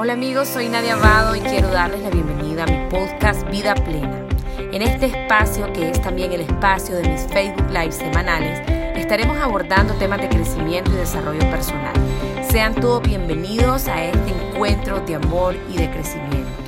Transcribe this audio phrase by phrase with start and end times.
[0.00, 4.28] Hola amigos, soy Nadia Abado y quiero darles la bienvenida a mi podcast Vida Plena.
[4.56, 8.60] En este espacio, que es también el espacio de mis Facebook Live semanales,
[8.96, 11.94] estaremos abordando temas de crecimiento y desarrollo personal.
[12.48, 16.62] Sean todos bienvenidos a este encuentro de amor y de crecimiento.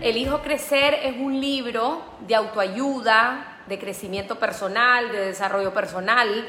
[0.00, 6.44] El Hijo Crecer es un libro de autoayuda, de crecimiento personal, de desarrollo personal.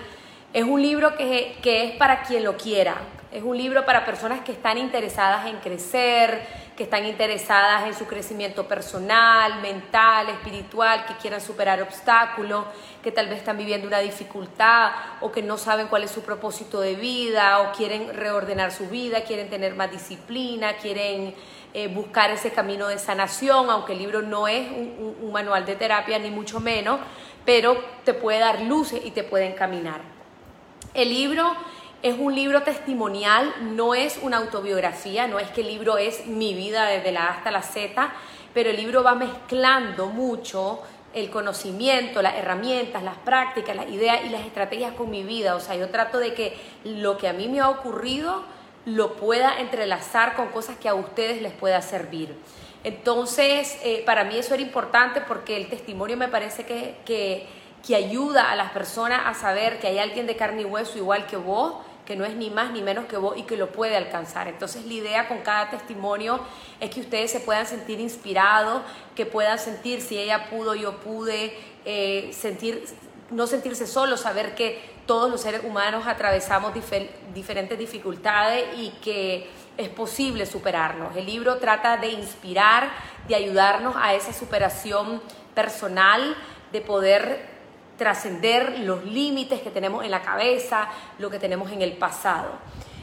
[0.53, 2.95] Es un libro que es para quien lo quiera,
[3.31, 8.05] es un libro para personas que están interesadas en crecer, que están interesadas en su
[8.05, 12.65] crecimiento personal, mental, espiritual, que quieran superar obstáculos,
[13.03, 16.79] que tal vez están viviendo una dificultad o que no saben cuál es su propósito
[16.79, 21.35] de vida o quieren reordenar su vida, quieren tener más disciplina, quieren
[21.73, 25.75] eh, buscar ese camino de sanación, aunque el libro no es un, un manual de
[25.75, 26.99] terapia ni mucho menos,
[27.43, 29.99] pero te puede dar luces y te puede encaminar.
[30.93, 31.55] El libro
[32.03, 36.53] es un libro testimonial, no es una autobiografía, no es que el libro es mi
[36.53, 38.13] vida desde la A hasta la Z,
[38.53, 40.81] pero el libro va mezclando mucho
[41.13, 45.55] el conocimiento, las herramientas, las prácticas, las ideas y las estrategias con mi vida.
[45.55, 48.43] O sea, yo trato de que lo que a mí me ha ocurrido
[48.85, 52.35] lo pueda entrelazar con cosas que a ustedes les pueda servir.
[52.83, 57.47] Entonces, eh, para mí eso era importante porque el testimonio me parece que, que,
[57.85, 61.25] que ayuda a las personas a saber que hay alguien de carne y hueso igual
[61.25, 61.75] que vos
[62.07, 64.47] que no es ni más ni menos que vos y que lo puede alcanzar.
[64.47, 66.39] Entonces la idea con cada testimonio
[66.79, 68.81] es que ustedes se puedan sentir inspirados,
[69.13, 72.85] que puedan sentir si ella pudo, yo pude, eh, sentir,
[73.29, 76.71] no sentirse solos, saber que todos los seres humanos atravesamos
[77.33, 81.13] diferentes dificultades y que es posible superarnos.
[81.17, 82.89] El libro trata de inspirar,
[83.27, 85.21] de ayudarnos a esa superación
[85.53, 86.37] personal,
[86.71, 87.56] de poder
[87.97, 90.87] trascender los límites que tenemos en la cabeza,
[91.19, 92.49] lo que tenemos en el pasado.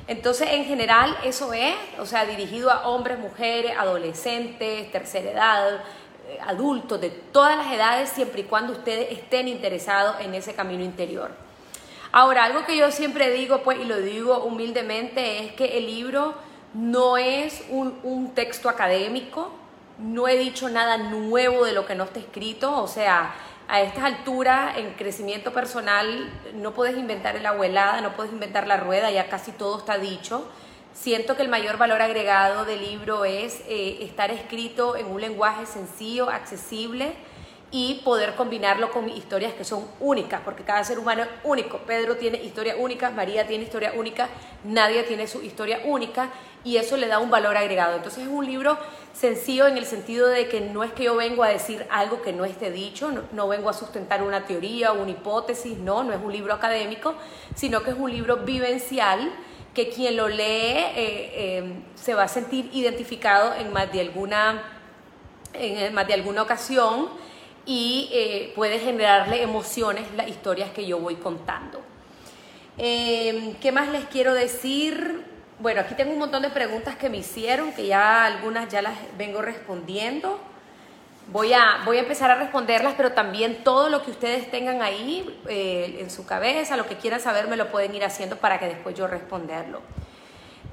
[0.06, 5.84] Entonces, en general, eso es, o sea, dirigido a hombres, mujeres, adolescentes, tercera edad,
[6.28, 10.84] eh, adultos, de todas las edades, siempre y cuando ustedes estén interesados en ese camino
[10.84, 11.30] interior.
[12.12, 16.34] Ahora, algo que yo siempre digo, pues, y lo digo humildemente, es que el libro
[16.74, 19.52] no es un, un texto académico,
[19.98, 23.34] no he dicho nada nuevo de lo que no está escrito, o sea,
[23.68, 28.76] a estas alturas en crecimiento personal no puedes inventar la abuelada, no puedes inventar la
[28.76, 30.48] rueda, ya casi todo está dicho.
[30.92, 35.66] Siento que el mayor valor agregado del libro es eh, estar escrito en un lenguaje
[35.66, 37.14] sencillo, accesible
[37.76, 41.78] y poder combinarlo con historias que son únicas, porque cada ser humano es único.
[41.78, 44.28] Pedro tiene historia única, María tiene historia única,
[44.62, 46.30] nadie tiene su historia única
[46.62, 47.96] y eso le da un valor agregado.
[47.96, 48.78] Entonces es un libro
[49.12, 52.32] sencillo en el sentido de que no es que yo vengo a decir algo que
[52.32, 56.22] no esté dicho, no, vengo a sustentar una teoría o una hipótesis, no, no es
[56.22, 57.14] un libro académico,
[57.56, 59.32] sino que es un libro vivencial
[59.74, 64.62] que quien lo lee eh, eh, se va a sentir identificado en más de alguna,
[65.54, 67.24] en más de alguna ocasión
[67.66, 71.80] y eh, puede generarle emociones las historias que yo voy contando.
[72.76, 75.24] ¿Qué más les quiero decir?
[75.60, 78.94] Bueno, aquí tengo un montón de preguntas que me hicieron, que ya algunas ya las
[79.16, 80.40] vengo respondiendo.
[81.28, 85.40] Voy a, voy a empezar a responderlas, pero también todo lo que ustedes tengan ahí
[85.48, 88.66] eh, en su cabeza, lo que quieran saber, me lo pueden ir haciendo para que
[88.66, 89.80] después yo responderlo.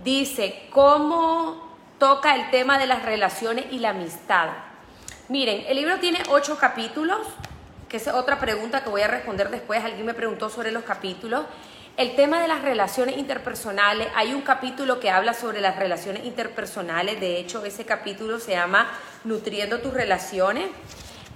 [0.04, 4.50] Dice, ¿cómo toca el tema de las relaciones y la amistad?
[5.32, 7.26] Miren, el libro tiene ocho capítulos,
[7.88, 9.82] que es otra pregunta que voy a responder después.
[9.82, 11.46] Alguien me preguntó sobre los capítulos.
[11.96, 17.22] El tema de las relaciones interpersonales, hay un capítulo que habla sobre las relaciones interpersonales,
[17.22, 18.92] de hecho ese capítulo se llama
[19.24, 20.66] Nutriendo tus relaciones.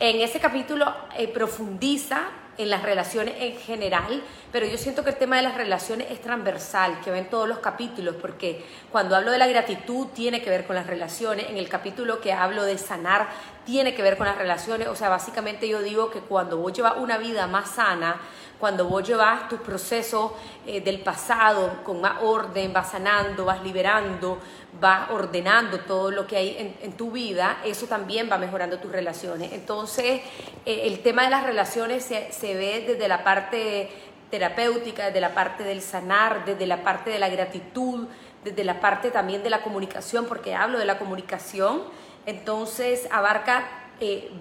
[0.01, 2.23] En ese capítulo eh, profundiza
[2.57, 4.21] en las relaciones en general,
[4.51, 7.47] pero yo siento que el tema de las relaciones es transversal, que va en todos
[7.47, 11.57] los capítulos, porque cuando hablo de la gratitud tiene que ver con las relaciones, en
[11.57, 13.27] el capítulo que hablo de sanar
[13.65, 16.93] tiene que ver con las relaciones, o sea, básicamente yo digo que cuando vos llevas
[16.97, 18.21] una vida más sana,
[18.65, 20.31] cuando vos llevas tus procesos
[20.65, 24.39] eh, del pasado con más orden, vas sanando, vas liberando,
[24.81, 29.53] vas ordenando todo lo que hay en, tu vida, eso también va mejorando tus relaciones.
[29.53, 30.21] Entonces,
[30.65, 33.91] eh, el tema de las relaciones se, se ve desde la parte
[34.31, 38.07] terapéutica, desde la parte del sanar, desde la parte de la gratitud,
[38.43, 41.83] desde la parte también de la comunicación, porque hablo de la comunicación,
[42.25, 43.67] entonces abarca
[43.99, 44.31] eh,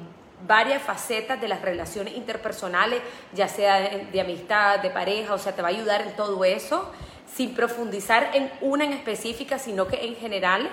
[0.47, 3.01] varias facetas de las relaciones interpersonales,
[3.33, 6.91] ya sea de, amistad, de pareja, o sea, te va a ayudar en todo eso,
[7.35, 10.69] sin profundizar en una en específica, sino que en general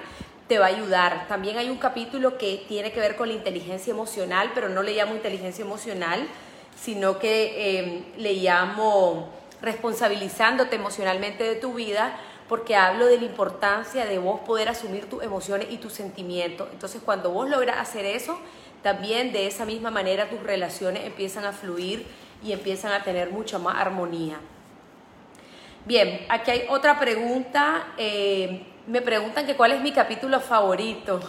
[0.48, 1.28] te va a ayudar.
[1.28, 4.94] También hay un capítulo que tiene que ver con la inteligencia emocional, pero no le
[4.94, 6.28] llamo inteligencia emocional,
[6.76, 9.30] sino que em, le llamo
[9.62, 12.18] responsabilizándote emocionalmente de tu vida,
[12.50, 16.68] porque hablo de la importancia de vos poder asumir tus emociones y tus sentimientos.
[16.74, 18.38] Entonces, cuando vos logras hacer eso,
[18.81, 22.06] también de esa misma manera tus relaciones empiezan a fluir
[22.44, 24.38] y empiezan a tener mucha más armonía.
[25.86, 27.94] Bien, aquí hay otra pregunta.
[27.98, 31.19] Eh, me preguntan que cuál es mi capítulo favorito.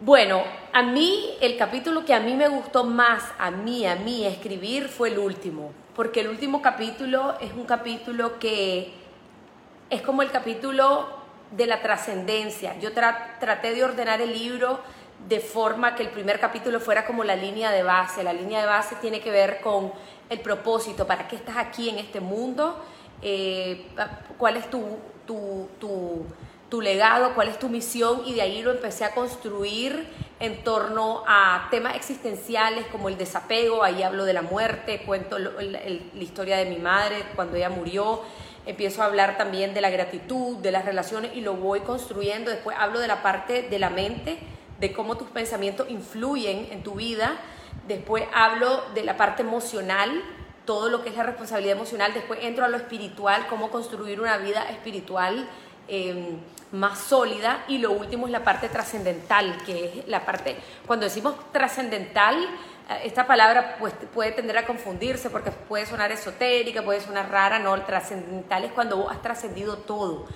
[0.00, 0.42] Bueno,
[0.72, 4.88] a mí el capítulo que a mí me gustó más, a mí, a mí escribir
[4.88, 8.92] fue el último, porque el último capítulo es un capítulo que
[9.88, 11.08] es como el capítulo
[11.50, 12.78] de la trascendencia.
[12.78, 14.80] Yo traté de ordenar el libro
[15.28, 18.22] de forma que el primer capítulo fuera como la línea de base.
[18.22, 19.92] La línea de base tiene que ver con
[20.28, 22.82] el propósito, para qué estás aquí en este mundo,
[23.22, 23.86] eh,
[24.38, 24.82] cuál es tu,
[25.26, 25.68] tu,
[26.68, 30.06] tu, legado, cuál es tu misión y de ahí lo empecé a construir
[30.40, 36.20] en torno a temas existenciales como el desapego, ahí hablo de la muerte, cuento la
[36.20, 38.20] historia de mi madre cuando ella murió,
[38.66, 42.76] empiezo a hablar también de la gratitud, de las relaciones y lo voy construyendo, después
[42.78, 44.38] hablo de la parte de la mente,
[44.80, 47.36] de cómo tus pensamientos influyen en tu vida.
[47.86, 50.22] Después hablo de la parte emocional,
[50.64, 52.12] todo lo que es la responsabilidad emocional.
[52.12, 55.48] Después entro a lo espiritual, cómo construir una vida espiritual
[55.88, 56.38] em,
[56.72, 57.64] más sólida.
[57.68, 60.56] Y lo último es la parte trascendental, que es la parte,
[60.86, 62.36] cuando decimos trascendental,
[62.88, 67.58] eh, esta palabra pues, puede tender a confundirse porque puede sonar esotérica, puede sonar rara,
[67.58, 70.26] no, trascendental es cuando vos has trascendido todo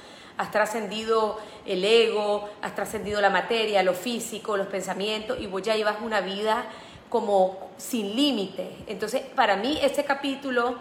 [0.40, 5.76] has trascendido el ego, has trascendido la materia, lo físico, los pensamientos y vos ya
[5.76, 6.64] llevas una vida
[7.10, 8.70] como sin límite.
[8.86, 10.76] Entonces, para mí ese capítulo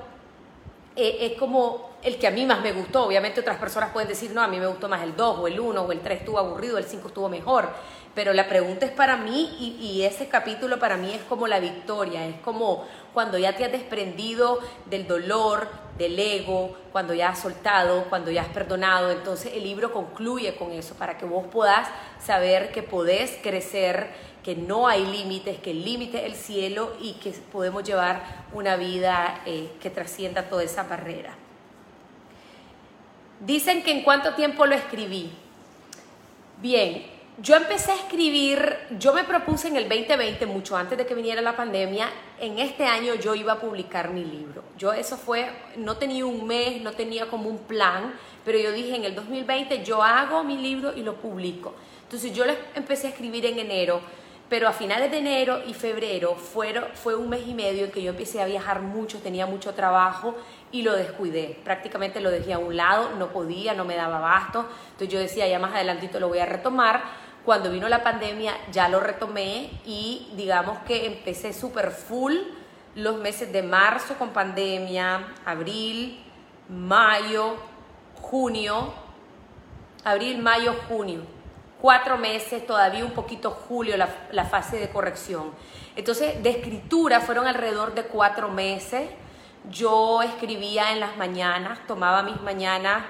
[0.95, 3.03] eh, es como el que a mí más me gustó.
[3.03, 5.59] Obviamente otras personas pueden decir, no, a mí me gustó más el 2 o el
[5.59, 7.67] 1 o el 3 estuvo aburrido, el 5 estuvo mejor.
[8.15, 12.25] Pero la pregunta es para mí y, ese capítulo para mí es como la victoria,
[12.25, 14.59] es como cuando ya te has desprendido
[14.89, 15.67] del dolor,
[15.97, 19.11] del ego, cuando ya has soltado, cuando ya has perdonado.
[19.11, 21.88] Entonces el libro concluye con eso, para que vos puedas
[22.19, 24.09] saber que podés crecer,
[24.44, 28.75] que no hay límites, que el límite es el cielo y que podemos llevar una
[28.75, 31.35] vida eh, que trascienda toda esa barrera.
[33.41, 35.31] Dicen que en cuánto tiempo lo escribí.
[36.61, 41.15] Bien, yo empecé a escribir, yo me propuse en el 2020, mucho antes de que
[41.15, 42.09] viniera la pandemia,
[42.39, 44.63] en este año yo iba a publicar mi libro.
[44.77, 48.13] Yo eso fue, no tenía un mes, no tenía como un plan,
[48.44, 51.74] pero yo dije en el 2020 yo hago mi libro y lo publico.
[52.03, 52.44] Entonces yo
[52.75, 54.01] empecé a escribir en enero,
[54.50, 58.01] pero a finales de enero y febrero fueron, fue un mes y medio en que
[58.01, 60.35] yo empecé a viajar mucho, tenía mucho trabajo
[60.71, 61.57] y lo descuidé.
[61.63, 64.65] Prácticamente lo dejé a un lado, no podía, no me daba abasto.
[64.92, 68.89] Entonces yo decía, ya más adelantito lo voy a retomar cuando vino la pandemia ya
[68.89, 72.36] lo retomé y digamos que empecé súper full
[72.95, 76.24] los meses de marzo con pandemia, abril,
[76.68, 77.56] mayo,
[78.15, 78.94] junio,
[80.03, 81.21] abril, mayo, junio.
[81.81, 85.51] Cuatro meses, todavía un poquito julio, la, la fase de corrección.
[85.95, 89.09] Entonces, de escritura fueron alrededor de cuatro meses.
[89.71, 93.03] Yo escribía en las mañanas, tomaba mis mañanas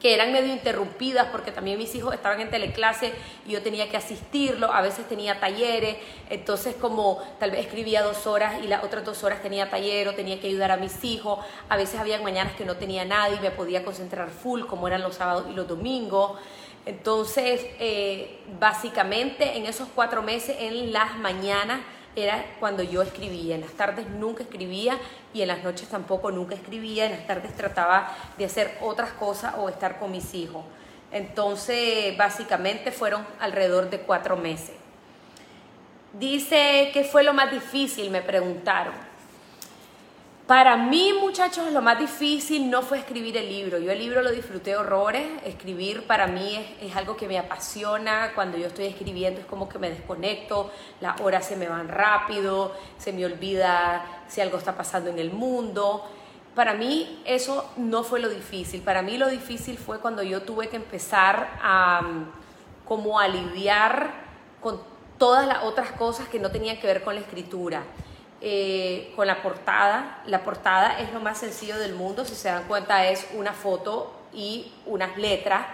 [0.00, 3.12] que eran medio interrumpidas porque también mis hijos estaban en teleclase
[3.46, 5.96] y yo tenía que asistirlo, a veces tenía talleres,
[6.28, 10.14] entonces como tal vez escribía dos horas y las otras dos horas tenía taller o
[10.14, 11.38] tenía que ayudar a mis hijos,
[11.68, 15.02] a veces había mañanas que no tenía nadie y me podía concentrar full como eran
[15.02, 16.38] los sábados y los domingos.
[16.84, 21.80] Entonces, eh, básicamente en esos cuatro meses, en las mañanas,
[22.16, 23.54] era cuando yo escribía.
[23.54, 24.98] En las tardes nunca escribía
[25.32, 27.04] y en las noches tampoco nunca escribía.
[27.04, 30.64] En las tardes trataba de hacer otras cosas o estar con mis hijos.
[31.12, 34.74] Entonces, básicamente fueron alrededor de cuatro meses.
[36.12, 38.10] Dice, ¿qué fue lo más difícil?
[38.10, 39.05] Me preguntaron.
[40.46, 43.78] Para mí, muchachos, lo más difícil no fue escribir el libro.
[43.78, 45.26] Yo el libro lo disfruté horrores.
[45.44, 48.30] Escribir para mí es, algo que me apasiona.
[48.32, 52.72] Cuando yo estoy escribiendo es como que me desconecto, las horas se me van rápido,
[52.96, 56.08] se me olvida si algo está pasando en el mundo.
[56.54, 58.82] Para mí eso no fue lo difícil.
[58.82, 62.02] Para mí lo difícil fue cuando yo tuve que empezar a
[62.84, 64.12] como a lidiar
[64.60, 64.80] con
[65.18, 67.82] todas las otras cosas que no tenían que ver con la escritura
[68.40, 70.22] eh, con la portada.
[70.26, 74.12] La portada es lo más sencillo del mundo, si se dan cuenta es una foto
[74.32, 75.66] y unas letras,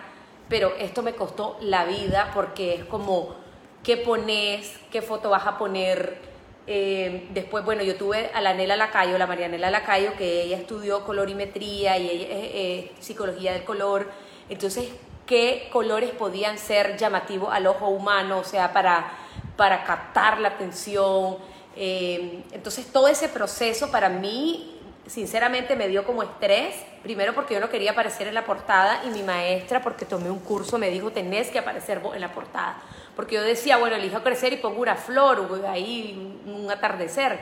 [0.48, 3.34] pero esto me costó la vida porque es como
[3.82, 6.30] qué pones, qué foto vas a poner.
[6.68, 11.04] Eh, después, bueno, yo tuve a la Nela Lacayo, la Marianela Lacayo, que ella estudió
[11.04, 14.08] colorimetría y es psicología del color.
[14.48, 14.88] Entonces,
[15.26, 18.38] ¿qué colores podían ser llamativos al ojo humano?
[18.38, 19.10] O sea, para,
[19.56, 21.38] para captar la atención.
[21.76, 27.60] Eh, entonces todo ese proceso para mí sinceramente me dio como estrés, primero porque yo
[27.60, 31.10] no quería aparecer en la portada y mi maestra, porque tomé un curso, me dijo,
[31.10, 32.80] tenés que aparecer vos en la portada.
[33.16, 37.38] Porque yo decía, bueno, elijo crecer y pongo una flor, ahí un atardecer.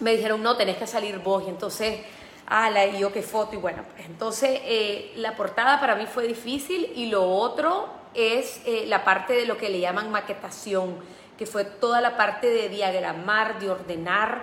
[0.00, 1.44] Me dijeron, no, tenés que salir vos.
[1.46, 2.00] Y entonces,
[2.46, 3.54] ah, la y yo qué foto.
[3.54, 8.60] Y bueno, pues entonces eh, la portada para mí fue difícil y lo otro es
[8.66, 10.96] eh, la parte de lo que le llaman maquetación,
[11.36, 14.42] que fue toda la parte de diagramar, de ordenar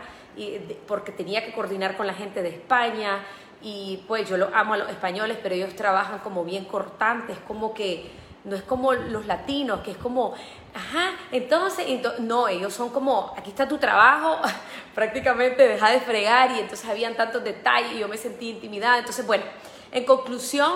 [0.88, 3.24] porque tenía que coordinar con la gente de España
[3.62, 7.74] y pues yo lo amo a los españoles, pero ellos trabajan como bien cortantes, como
[7.74, 8.12] que
[8.44, 10.34] no es como los latinos, que es como,
[10.74, 11.86] ajá, entonces,
[12.20, 14.38] no, ellos son como, aquí está tu trabajo,
[14.96, 18.98] prácticamente deja de fregar y entonces habían tantos detalles y yo me sentí intimidada.
[18.98, 19.46] Entonces, bueno,
[19.92, 20.74] en conclusión,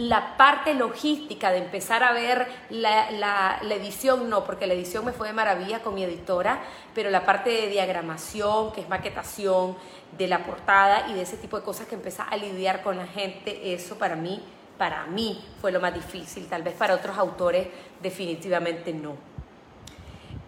[0.00, 5.28] la parte logística de empezar a ver la, edición, no, porque la edición me fue
[5.28, 6.62] de maravilla con mi editora,
[6.94, 9.76] pero la parte de diagramación, que es maquetación
[10.16, 13.06] de la portada y de ese tipo de cosas que empezar a lidiar con la
[13.06, 14.42] gente, eso para mí,
[14.78, 17.68] para mí fue lo más difícil, tal vez para otros autores
[18.02, 19.16] definitivamente no.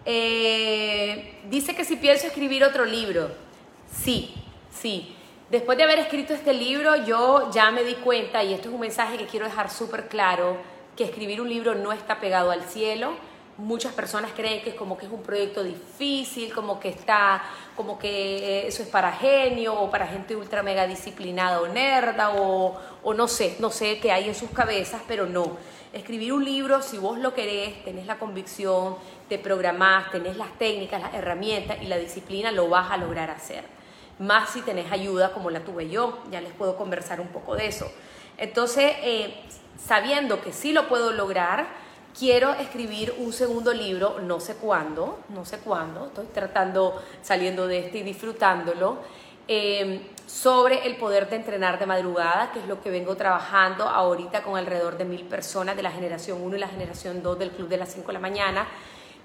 [0.03, 3.29] Eh, dice que si pienso escribir otro libro,
[3.91, 4.33] sí,
[4.71, 5.15] sí.
[5.53, 8.79] Después de haber escrito este libro, yo ya me di cuenta, y esto es un
[8.79, 10.57] mensaje que quiero dejar súper claro,
[10.97, 13.13] que escribir un libro no está pegado al cielo.
[13.57, 17.43] Muchas personas creen que es como que es un proyecto difícil, como que está,
[17.75, 22.75] como que eso es para genio o para gente ultra mega disciplinada o nerda o,
[23.03, 25.57] o no sé, no sé qué hay en sus cabezas, pero no.
[25.93, 28.95] Escribir un libro, si vos lo querés, tenés la convicción,
[29.29, 33.72] te programás, tenés las técnicas, las herramientas y la disciplina, lo vas a lograr hacer
[34.19, 37.67] más si tenés ayuda como la tuve yo, ya les puedo conversar un poco de
[37.67, 37.91] eso.
[38.37, 39.35] Entonces, eh,
[39.77, 41.67] sabiendo que sí lo puedo lograr,
[42.17, 47.79] quiero escribir un segundo libro, no sé cuándo, no sé cuándo, estoy tratando, saliendo de
[47.79, 48.97] este y disfrutándolo,
[49.47, 54.41] eh, sobre el poder de entrenar de madrugada, que es lo que vengo trabajando ahorita
[54.41, 57.67] con alrededor de mil personas de la generación 1 y la generación 2 del Club
[57.67, 58.67] de las 5 de la mañana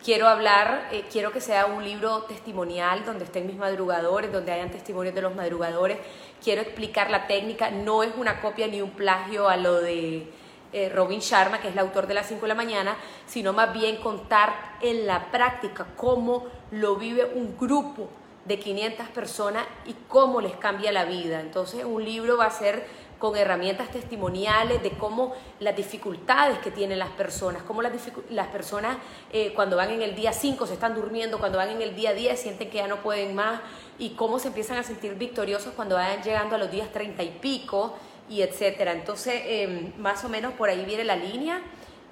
[0.09, 4.71] Quiero hablar, eh, quiero que sea un libro testimonial donde estén mis madrugadores, donde hayan
[4.71, 5.99] testimonios de los madrugadores.
[6.43, 10.27] Quiero explicar la técnica, no es una copia ni un plagio a lo de
[10.73, 12.97] eh, Robin Sharma, que es el autor de las 5 de la mañana,
[13.27, 18.09] sino más bien contar en la práctica cómo lo vive un grupo
[18.47, 21.39] de 500 personas y cómo les cambia la vida.
[21.43, 22.87] Entonces un libro va a ser
[23.19, 27.93] con herramientas testimoniales de cómo las dificultades que tienen las personas, cómo las,
[28.31, 28.97] las personas
[29.33, 32.13] eh, cuando van en el día 5 se están durmiendo, cuando van en el día
[32.15, 33.61] 10 sienten que ya no pueden más
[33.99, 37.31] y cómo se empiezan a sentir victoriosos cuando vayan llegando a los días 30 y
[37.41, 37.95] pico
[38.31, 38.93] y etcétera.
[38.93, 41.61] Entonces, em, más o menos por ahí viene la línea.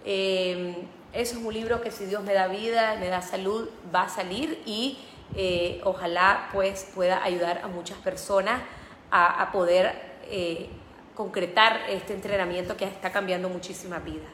[0.05, 0.75] Em,
[1.13, 4.09] eso es un libro que si Dios me da vida, me da salud, va a
[4.09, 4.99] salir y
[5.35, 8.63] eh, ojalá pues pueda ayudar a muchas personas
[9.11, 9.95] a, poder
[10.29, 10.69] eh,
[11.17, 14.27] concretar este entrenamiento que está cambiando muchísima vida.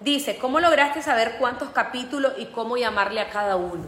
[0.00, 3.86] Dice, ¿cómo lograste saber cuántos capítulos y cómo llamarle a cada uno?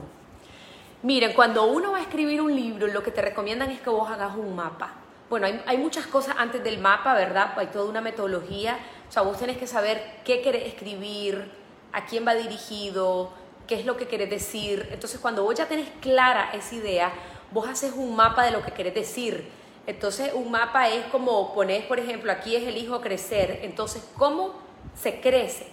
[1.03, 4.09] Miren, cuando uno va a escribir un libro, lo que te recomiendan es que vos
[4.09, 4.95] hagas un mapa.
[5.29, 7.53] Bueno, hay, muchas cosas antes del mapa, ¿verdad?
[7.57, 8.79] Hay toda una metodología.
[9.09, 11.51] O sea, vos tenés que saber qué querés escribir,
[11.93, 13.33] a quién va dirigido,
[13.67, 14.89] qué es lo que querés decir.
[14.93, 17.13] Entonces, cuando vos ya tenés clara esa idea,
[17.51, 19.51] vos haces un mapa de lo que querés decir
[19.87, 23.61] entonces un mapa es como pones, por ejemplo, aquí es el hijo crecer.
[23.63, 24.55] Entonces, ¿cómo
[24.95, 25.67] se crece?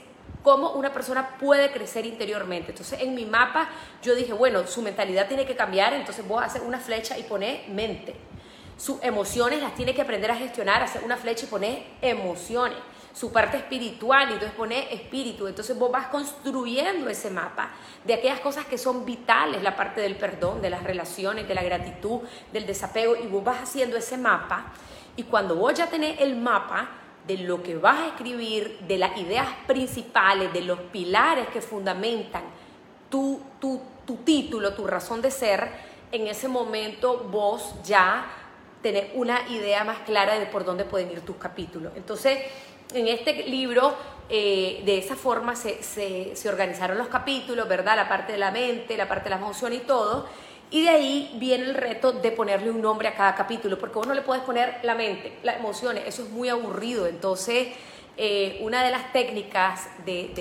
[0.43, 2.71] ¿Cómo una persona puede crecer interiormente?
[2.71, 3.69] Entonces, en mi mapa
[4.01, 7.23] yo dije, bueno, su mentalidad tiene que cambiar, entonces voy a hacer una flecha y
[7.23, 8.15] poner mente.
[8.77, 12.77] Sus emociones las tiene que aprender a gestionar, hacer una flecha y poner emociones
[13.13, 15.47] su parte espiritual y entonces pone espíritu.
[15.47, 17.69] Entonces vos vas construyendo ese mapa
[18.03, 21.63] de aquellas cosas que son vitales, la parte del perdón, de las relaciones, de la
[21.63, 24.73] gratitud, del desapego y vos vas haciendo ese mapa
[25.15, 26.89] y cuando vos ya tenés el mapa
[27.27, 32.43] de lo que vas a escribir, de las ideas principales, de los pilares que fundamentan
[33.09, 35.69] tu, tu, tu título, tu razón de ser,
[36.11, 38.25] en ese momento vos ya
[38.81, 41.93] tenés una idea más clara de por dónde pueden ir tus capítulos.
[41.95, 42.39] Entonces,
[42.93, 43.95] en este libro,
[44.29, 47.95] eh, de esa forma se, organizaron los capítulos, ¿verdad?
[47.95, 50.27] La parte de la mente, la parte de la emoción y todo.
[50.71, 54.07] Y de ahí viene el reto de ponerle un nombre a cada capítulo, porque vos
[54.07, 57.05] no le puedes poner la mente, las emociones, eso es muy aburrido.
[57.05, 57.67] Entonces,
[58.17, 60.31] eh, una de las técnicas de,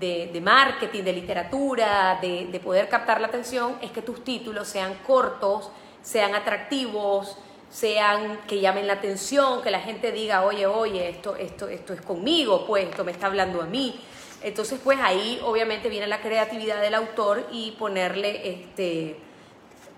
[0.00, 5.70] de, marketing, de literatura, de poder captar la atención, es que tus títulos sean cortos,
[6.02, 7.36] sean atractivos,
[7.70, 12.02] sean que llamen la atención, que la gente diga, oye, oye, esto, esto, esto es
[12.02, 14.00] conmigo, pues esto me está hablando a mí.
[14.42, 19.16] Entonces, pues ahí obviamente viene la creatividad del autor y ponerle este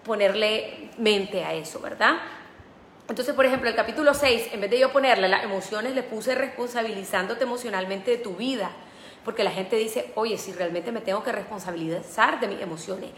[0.04, 2.16] ponerle mente a eso, ¿verdad?
[3.08, 6.34] Entonces, por ejemplo, el capítulo 6, en vez de yo ponerle las emociones, le puse
[6.34, 8.70] responsabilizándote emocionalmente de tu vida.
[9.24, 13.10] Porque la gente dice, oye, si realmente me tengo que responsabilizar de mis emociones,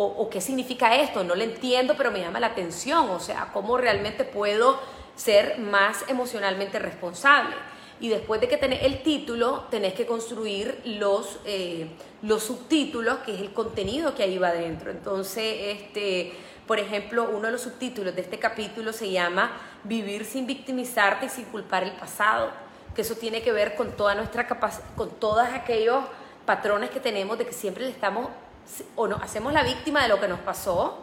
[0.00, 3.76] o, qué significa esto, no lo entiendo, pero me llama la atención, o sea, cómo
[3.76, 4.78] realmente puedo
[5.16, 7.56] ser más emocionalmente responsable.
[8.00, 11.88] Y después de que tenés el título, tenés que construir los, eh,
[12.22, 14.92] los subtítulos, que es el contenido que ahí va adentro.
[14.92, 16.32] Entonces, este,
[16.68, 19.50] por ejemplo, uno de los subtítulos de este capítulo se llama
[19.82, 22.52] Vivir sin victimizarte y sin culpar el pasado,
[22.94, 26.04] que eso tiene que ver con toda nuestra capacidad, con todos aquellos
[26.46, 28.28] patrones que tenemos de que siempre le estamos,
[28.96, 30.98] o nos hacemos la víctima de lo que nos pasó,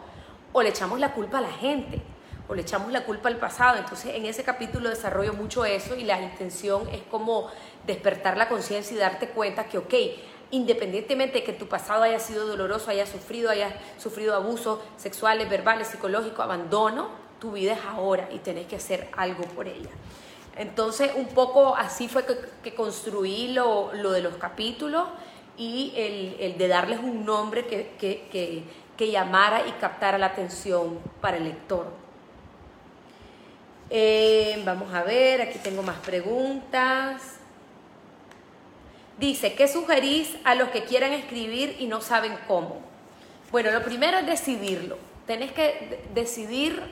[0.52, 2.02] o le echamos la culpa a la gente
[2.48, 3.78] o le echamos la culpa al pasado.
[3.78, 7.50] Entonces en ese capítulo desarrollo mucho eso y la intención es como
[7.86, 9.94] despertar la conciencia y darte cuenta que, ok,
[10.50, 15.88] independientemente de que tu pasado haya sido doloroso, hayas sufrido, hayas sufrido abusos sexuales, verbales,
[15.88, 17.08] psicológicos, abandono,
[17.40, 19.90] tu vida es ahora y tenés que hacer algo por ella.
[20.56, 22.24] Entonces, un poco así fue
[22.62, 25.06] que, construí lo, de los capítulos
[25.56, 25.92] y
[26.38, 28.64] el, de darles un nombre que,
[28.96, 32.06] que llamara y captara la atención para el lector.
[33.88, 37.36] Eh, vamos a ver, aquí tengo más preguntas.
[39.18, 42.80] Dice, ¿qué sugerís a los que quieran escribir y no saben cómo?
[43.50, 44.98] Bueno, lo primero es decidirlo.
[45.26, 46.82] Tenés que decidir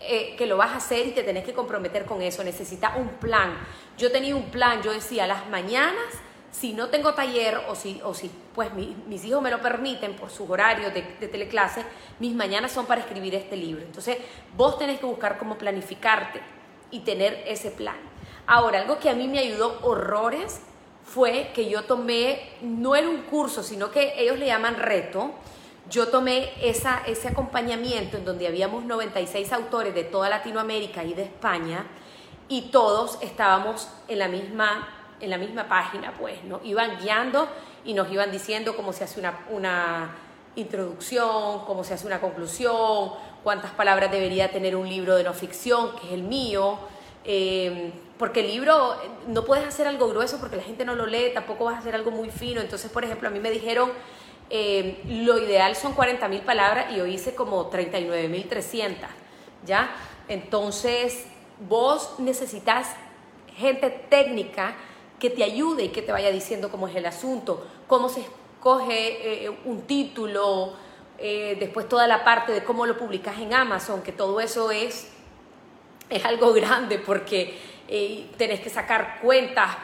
[0.00, 2.42] eh, que lo vas a hacer y te tenés que comprometer con eso.
[2.42, 3.58] Necesitas un plan.
[3.98, 6.14] Yo tenía un plan, yo decía, las mañanas
[6.58, 10.30] si no tengo taller o si, o si pues mis hijos me lo permiten por
[10.30, 11.84] sus horarios de, de, teleclase,
[12.18, 13.82] mis mañanas son para escribir este libro.
[13.84, 14.18] Entonces,
[14.56, 16.40] vos tenés que buscar cómo planificarte
[16.90, 17.96] y tener ese plan.
[18.46, 20.60] Ahora, algo que a mí me ayudó horrores
[21.04, 25.30] fue que yo tomé, no era un curso, sino que ellos le llaman reto.
[25.88, 31.22] Yo tomé esa, ese acompañamiento en donde habíamos 96 autores de toda Latinoamérica y de
[31.22, 31.86] España
[32.48, 36.60] y todos estábamos en la misma en la misma página, pues, ¿no?
[36.64, 37.48] Iban guiando
[37.84, 40.16] y nos iban diciendo cómo se hace una, una
[40.56, 45.96] introducción, cómo se hace una conclusión, cuántas palabras debería tener un libro de no ficción,
[45.96, 46.78] que es el mío.
[47.24, 48.96] Eh, porque el libro
[49.28, 51.94] no puedes hacer algo grueso porque la gente no lo lee, tampoco vas a hacer
[51.94, 52.60] algo muy fino.
[52.60, 53.90] Entonces, por ejemplo, a mí me dijeron,
[54.50, 59.08] eh, lo ideal son 40 mil palabras y yo hice como 39 mil 300,
[59.64, 59.90] ¿ya?
[60.26, 61.26] Entonces,
[61.68, 62.88] vos necesitas
[63.56, 64.74] gente técnica
[65.18, 69.44] que te ayude y que te vaya diciendo cómo es el asunto, cómo se escoge
[69.44, 70.74] eh, un título,
[71.18, 75.10] eh, después toda la parte de cómo lo publicas en Amazon, que todo eso es,
[76.08, 79.76] es algo grande porque eh, tenés que sacar cuentas,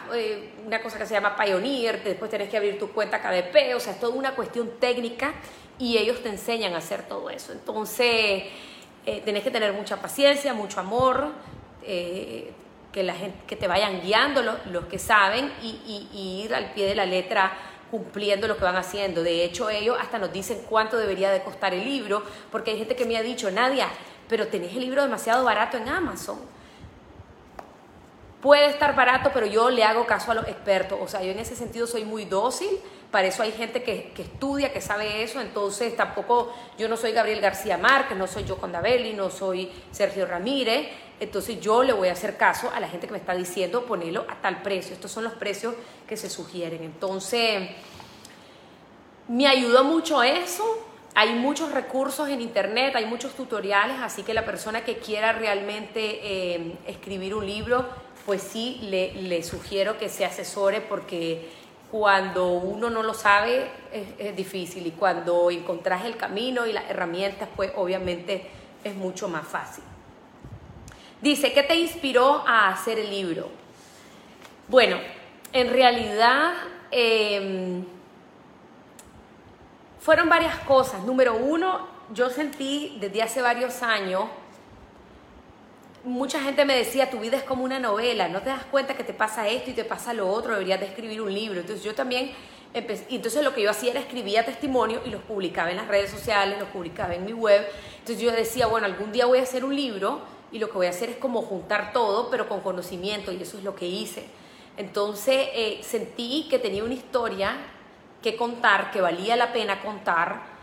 [0.65, 3.95] una cosa que se llama Pioneer, después tenés que abrir tu cuenta KDP, o sea,
[3.95, 5.35] es toda una cuestión técnica
[5.79, 7.53] y ellos te enseñan a hacer todo eso.
[7.53, 8.45] Entonces,
[9.25, 11.33] tenés que tener mucha paciencia, mucho amor,
[12.95, 16.95] que, la gente, que te vayan guiando los, que saben y, ir al pie de
[16.95, 17.53] la letra
[17.91, 19.25] cumpliendo lo que van haciendo.
[19.25, 22.95] De hecho, ellos hasta nos dicen cuánto debería de costar el libro, porque hay gente
[22.95, 23.89] que me ha dicho, Nadia,
[24.29, 26.39] pero tenés el libro demasiado barato en Amazon.
[28.41, 30.99] Puede estar barato, pero yo le hago caso a los expertos.
[31.03, 32.69] O sea, yo en ese sentido soy muy dócil.
[33.15, 35.41] Para eso hay gente que, estudia, que sabe eso.
[35.41, 40.27] Entonces, tampoco, yo no soy Gabriel García Márquez, no soy yo Belli, no soy Sergio
[40.27, 40.89] Ramírez.
[41.21, 44.27] Entonces yo le voy a hacer caso a la gente que me está diciendo ponerlo
[44.29, 44.95] a tal precio.
[44.95, 45.77] Estos son los precios
[46.09, 46.83] que se sugieren.
[46.83, 47.71] Entonces,
[49.29, 50.65] me ayudó mucho eso.
[51.15, 56.01] Hay muchos recursos en internet, hay muchos tutoriales, así que la persona que quiera realmente
[56.21, 57.87] eh, escribir un libro,
[58.27, 61.49] pues sí, le, le, sugiero que se asesore porque
[61.95, 67.49] cuando uno no lo sabe es, difícil y cuando encontrás el camino y las herramientas,
[67.55, 68.51] pues obviamente
[68.83, 69.85] es mucho más fácil.
[71.21, 73.49] Dice, ¿qué te inspiró a hacer el libro?
[74.67, 74.97] Bueno,
[75.53, 76.55] en realidad
[76.91, 77.85] em,
[80.01, 81.05] fueron varias cosas.
[81.05, 84.25] Número uno, yo sentí desde hace varios años,
[86.05, 89.05] mucha gente me decía, tu vida es como una novela, no te das cuenta que
[89.05, 91.61] te pasa esto y te pasa lo otro, deberías de escribir un libro.
[91.61, 92.33] Entonces yo también
[92.75, 96.11] empecé, entonces lo que yo hacía era escribía testimonios y los publicaba en las redes
[96.11, 97.67] sociales, los publicaba en mi web.
[97.99, 100.21] Entonces yo decía, bueno, algún día voy a hacer un libro
[100.53, 103.59] y lo que voy a hacer es como juntar todo, pero con conocimiento, y eso
[103.59, 104.27] es lo que hice.
[104.77, 107.57] Entonces eh, sentí que tenía una historia
[108.23, 110.54] que contar, que valía la pena contar.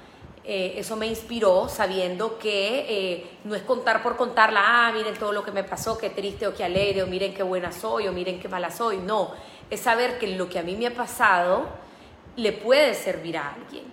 [0.43, 5.31] Eh, eso me inspiró sabiendo que eh, no es contar por contarla, ah, miren todo
[5.31, 8.11] lo que me pasó, qué triste o qué alegre, o miren qué buena soy, o
[8.11, 8.97] miren qué mala soy.
[8.97, 9.31] No,
[9.69, 11.67] es saber que lo que a mí me ha pasado
[12.35, 13.83] le puede servir a alguien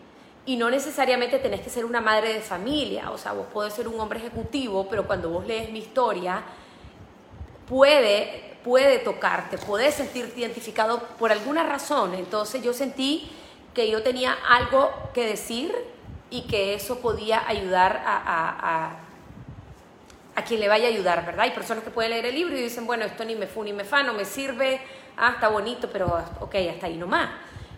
[0.48, 3.87] y no necesariamente tenés que ser una madre de familia, o sea, vos podés ser
[3.87, 6.42] un hombre ejecutivo, pero cuando vos lees mi historia,
[7.68, 12.14] puede, puede tocarte, podés sentirte identificado por alguna razón.
[12.14, 13.30] Entonces yo sentí
[13.74, 15.74] que yo tenía algo que decir
[16.30, 18.96] y que eso podía ayudar a,
[20.34, 21.40] a, quien le vaya a ayudar, ¿verdad?
[21.40, 23.72] Hay personas que pueden leer el libro y dicen, bueno, esto ni me fu ni
[23.72, 24.80] me fa, no me sirve,
[25.16, 26.06] ah, está bonito, pero
[26.40, 27.28] ok, hasta ahí nomás.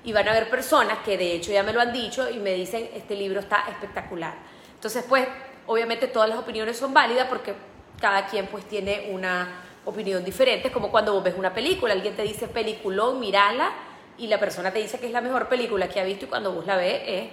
[0.05, 2.53] Y van a haber personas que de hecho ya me lo han dicho y me
[2.55, 4.35] dicen, este libro está espectacular.
[4.75, 5.27] Entonces, pues,
[5.67, 7.55] obviamente todas las opiniones son válidas porque
[8.01, 12.23] cada quien pues tiene una opinión diferente, como cuando vos ves una película, alguien te
[12.23, 13.73] dice peliculón, mírala,
[14.19, 16.53] y la persona te dice que es la mejor película que ha visto y cuando
[16.53, 17.31] vos la ves es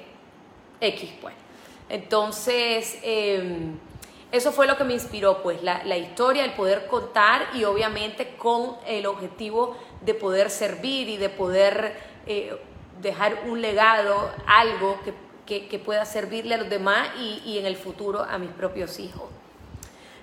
[0.81, 1.33] X, pues.
[1.89, 3.77] Entonces, em,
[4.31, 8.35] eso fue lo que me inspiró, pues, la, la, historia, el poder contar y obviamente
[8.37, 12.57] con el objetivo de poder servir y de poder eh,
[13.01, 14.99] dejar un legado, algo
[15.45, 18.99] que, que, pueda servirle a los demás y, y, en el futuro a mis propios
[18.99, 19.29] hijos.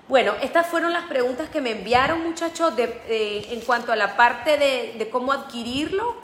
[0.07, 4.15] Bueno, estas fueron las preguntas que me enviaron muchachos de, eh, en cuanto a la
[4.15, 6.15] parte de, de cómo adquirirlo.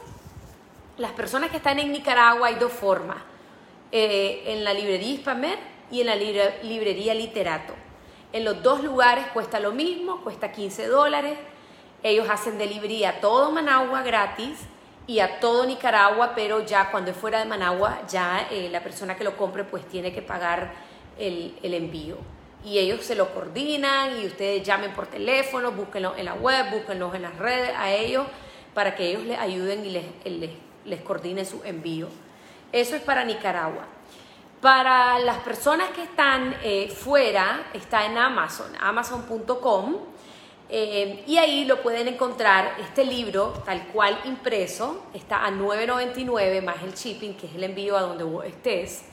[0.98, 3.16] Las personas que están en Nicaragua hay dos formas,
[3.92, 5.58] eh, en la librería Hispamer
[5.90, 7.74] y en la librería Literato.
[8.32, 11.38] En los dos lugares cuesta lo mismo, cuesta 15 dólares.
[12.02, 14.58] Ellos hacen delivery a todo Managua gratis
[15.06, 19.16] y a todo Nicaragua, pero ya cuando es fuera de Managua, ya eh, la persona
[19.16, 20.72] que lo compre pues tiene que pagar
[21.18, 22.16] el, envío.
[22.64, 27.14] Y ellos se lo coordinan y ustedes llamen por teléfono, búsquenlo en la web, búsquenlos
[27.14, 28.26] en las redes a ellos
[28.72, 30.50] para que ellos les ayuden y les, les,
[30.86, 32.08] les coordinen su envío.
[32.72, 33.86] Eso es para Nicaragua.
[34.60, 39.96] Para las personas que están eh, fuera, está en Amazon, amazon.com
[40.74, 46.82] eh, y ahí lo pueden encontrar, este libro tal cual impreso, está a 9.99 más
[46.82, 49.04] el shipping, que es el envío a donde vos estés.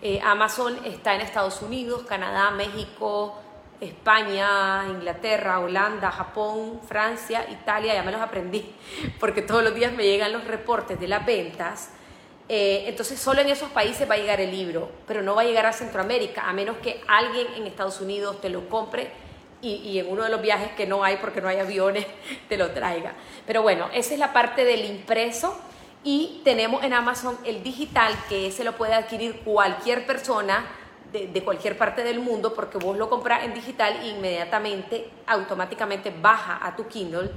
[0.00, 3.38] Eh, Amazon está en Estados Unidos, Canadá, México,
[3.82, 8.74] España, Inglaterra, Holanda, Japón, Francia, Italia, ya me los aprendí,
[9.20, 11.90] porque todos los días me llegan los reportes de las ventas.
[12.48, 15.44] Eh, entonces solo en esos países va a llegar el libro, pero no va a
[15.44, 19.10] llegar a Centroamérica, a menos que alguien en Estados Unidos te lo compre
[19.62, 22.06] y, en uno de los viajes que no hay porque no hay aviones,
[22.48, 23.14] te lo traiga.
[23.46, 25.58] Pero bueno, esa es la parte del impreso
[26.02, 30.66] y tenemos en Amazon el digital que se lo puede adquirir cualquier persona
[31.12, 36.58] de, cualquier parte del mundo porque vos lo compras en digital e inmediatamente, automáticamente baja
[36.60, 37.30] a tu Kindle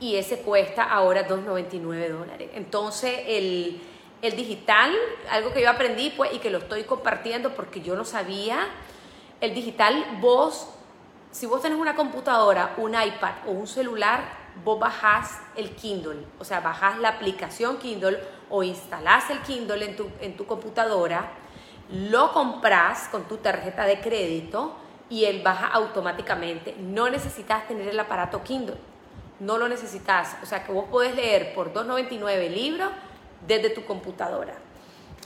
[0.00, 2.50] y ese cuesta ahora 2,99 dólares.
[2.54, 3.80] Entonces el,
[4.22, 4.94] el digital,
[5.30, 8.68] algo que yo aprendí pues y que lo estoy compartiendo porque yo no sabía,
[9.40, 10.68] el digital vos
[11.30, 14.20] si vos tenés una computadora, un iPad o un celular,
[14.64, 19.96] vos bajás el Kindle, o sea, bajás la aplicación Kindle o instalás el Kindle en
[19.96, 21.30] tu, en tu computadora,
[21.88, 24.74] lo compras con tu tarjeta de crédito
[25.08, 26.74] y él baja automáticamente.
[26.78, 28.76] No necesitas tener el aparato Kindle,
[29.38, 30.36] no lo necesitas.
[30.42, 32.90] O sea, que vos podés leer por 2.99 libros
[33.46, 34.54] desde tu computadora.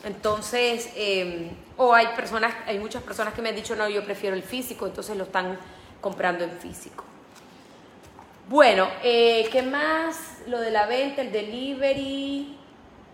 [0.05, 4.37] Entonces, em, o hay personas, hay muchas personas que me han dicho, no, yo prefiero
[4.37, 5.59] el físico, entonces lo están
[6.01, 7.05] comprando en físico.
[8.49, 10.43] Bueno, eh, ¿qué más?
[10.47, 12.59] Lo de la venta, el delivery.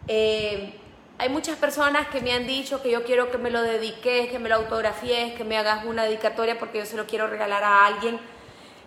[0.08, 0.74] Eh,
[1.18, 4.38] hay muchas personas que me han dicho que yo quiero que me lo dediques, que
[4.40, 7.86] me lo autografíes, que me hagas una dedicatoria porque yo se lo quiero regalar a
[7.86, 8.18] alguien.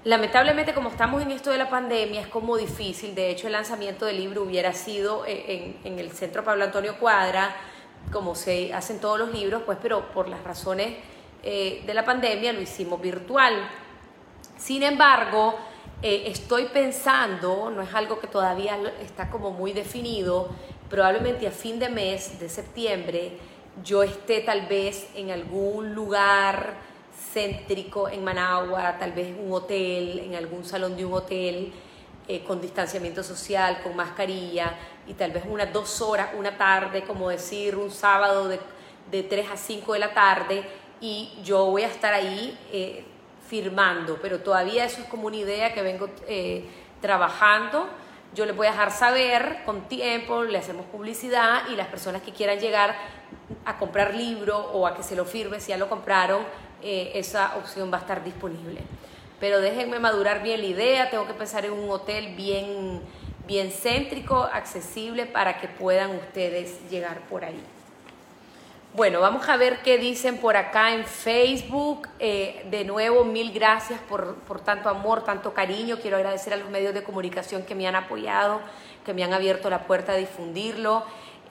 [0.05, 3.15] Lamentablemente, como estamos en esto de la pandemia, es como difícil.
[3.15, 7.55] De hecho, el lanzamiento del libro hubiera sido en, el Centro Pablo Antonio Cuadra,
[8.11, 10.95] como se hacen todos los libros, pues, pero por las razones
[11.41, 13.69] eh, de la pandemia lo hicimos virtual.
[14.57, 15.55] Sin embargo,
[16.01, 20.49] eh, estoy pensando, no es algo que todavía está como muy definido,
[20.89, 23.37] probablemente a fin de mes de septiembre
[23.81, 26.75] yo esté tal vez en algún lugar
[27.33, 31.73] céntrico en Managua, tal vez un hotel, en algún salón de un hotel,
[32.27, 34.73] eh, con distanciamiento social, con mascarilla,
[35.07, 38.59] y tal vez unas dos horas, una tarde, como decir, un sábado de,
[39.11, 40.63] de 3 a 5 de la tarde,
[41.01, 43.03] y yo voy a estar ahí eh,
[43.49, 46.65] firmando, pero todavía eso es como una idea que vengo eh,
[47.01, 47.89] trabajando.
[48.33, 52.31] Yo les voy a dejar saber con tiempo, le hacemos publicidad y las personas que
[52.31, 52.95] quieran llegar
[53.65, 56.41] a comprar libro o a que se lo firme si ya lo compraron,
[56.83, 58.81] eh, esa opción va a estar disponible.
[59.39, 63.01] Pero déjenme madurar bien la idea, tengo que pensar en un hotel bien,
[63.47, 67.61] bien céntrico, accesible para que puedan ustedes llegar por ahí.
[68.95, 72.07] Bueno, vamos a ver qué dicen por acá en Facebook.
[72.19, 75.97] Eh, de nuevo, mil gracias por, tanto amor, tanto cariño.
[75.99, 78.61] Quiero agradecer a los medios de comunicación que me han apoyado,
[79.03, 81.03] que me han abierto la puerta a difundirlo.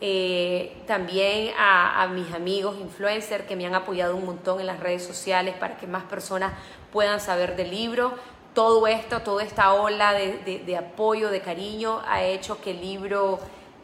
[0.05, 5.05] Eh, también a, mis amigos influencers que me han apoyado un montón en las redes
[5.05, 6.55] sociales para que más personas
[6.91, 8.13] puedan saber del libro.
[8.53, 13.39] Todo esto, toda esta ola de, apoyo, de cariño, ha hecho que el libro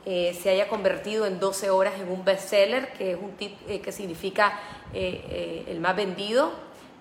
[0.04, 3.80] eh, se haya convertido en 12 horas en un bestseller, que, es un tip, eh,
[3.80, 4.58] que significa
[4.92, 6.50] el más vendido,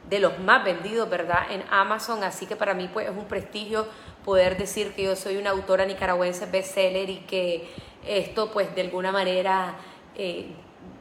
[0.07, 1.39] de los más vendidos, ¿verdad?
[1.49, 2.23] En Amazon.
[2.23, 3.87] Así que para mí pues, es un prestigio
[4.23, 7.67] poder decir que yo soy una autora nicaragüense bestseller y que
[8.07, 9.75] esto pues de alguna manera
[10.15, 10.47] eh,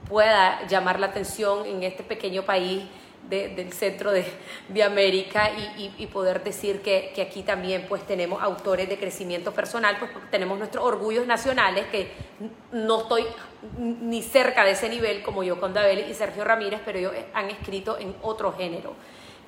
[0.08, 2.84] pueda llamar la atención en este pequeño país
[3.28, 9.52] del centro de, América y, poder decir que, aquí también pues tenemos autores de crecimiento
[9.52, 12.12] personal, pues tenemos nuestros orgullos nacionales, que
[12.70, 13.24] no estoy
[13.78, 17.50] ni cerca de ese nivel como yo con David y Sergio Ramírez, pero ellos han
[17.50, 18.94] escrito en otro género.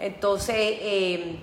[0.01, 1.37] Entonces, eh,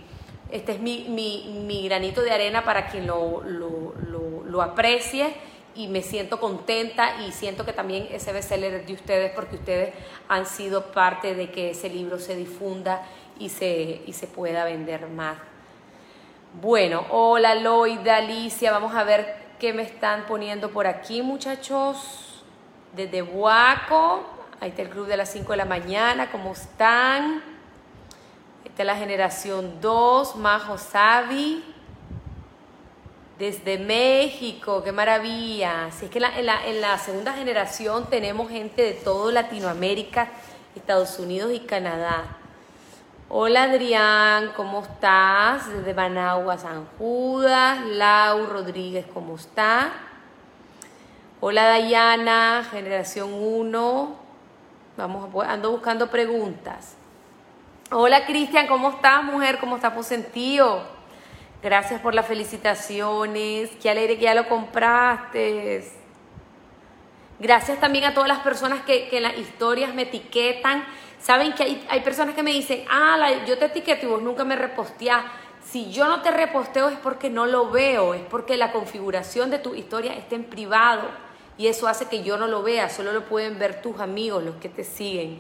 [0.52, 5.34] este es mi, granito de arena para quien lo, lo aprecie
[5.76, 9.94] y me siento contenta y siento que también ese bestseller es de ustedes porque ustedes
[10.28, 13.04] han sido parte de que ese libro se difunda
[13.38, 15.38] y se, y se pueda vender más.
[16.62, 22.44] Bueno, hola Loida, Alicia, vamos a ver qué me están poniendo por aquí muchachos.
[22.96, 24.24] Desde Huaco,
[24.62, 27.44] ahí está el club de las 5 de la mañana, ¿cómo están?
[28.64, 31.75] Esta es la generación 2, Majo Savi.
[33.38, 35.92] Desde México, qué maravilla.
[35.92, 40.30] Si es que en la, segunda generación tenemos gente de todo Latinoamérica,
[40.74, 42.24] Estados Unidos y Canadá.
[43.28, 45.68] Hola Adrián, ¿cómo estás?
[45.68, 47.82] Desde Managua, San Judas.
[47.88, 49.92] Lau Rodríguez, ¿cómo está?
[51.42, 54.16] Hola Dayana, generación 1.
[54.96, 56.96] Vamos ando buscando preguntas.
[57.92, 59.60] Hola Cristian, ¿cómo estás, mujer?
[59.60, 60.95] ¿Cómo estás por sentido?
[61.66, 63.72] Gracias por las felicitaciones.
[63.82, 65.84] Qué alegre que ya lo compraste.
[67.40, 70.86] Gracias también a todas las personas que, en las historias me etiquetan.
[71.20, 74.56] Saben que hay, personas que me dicen, ah, yo te etiqueto y vos nunca me
[74.56, 75.26] reposteás.
[75.66, 79.58] Si yo no te reposteo es porque no lo veo, es porque la configuración de
[79.58, 81.10] tu historia está en privado
[81.58, 84.58] y eso hace que yo no lo vea, solo lo pueden ver tus amigos, los
[84.58, 85.40] que te siguen.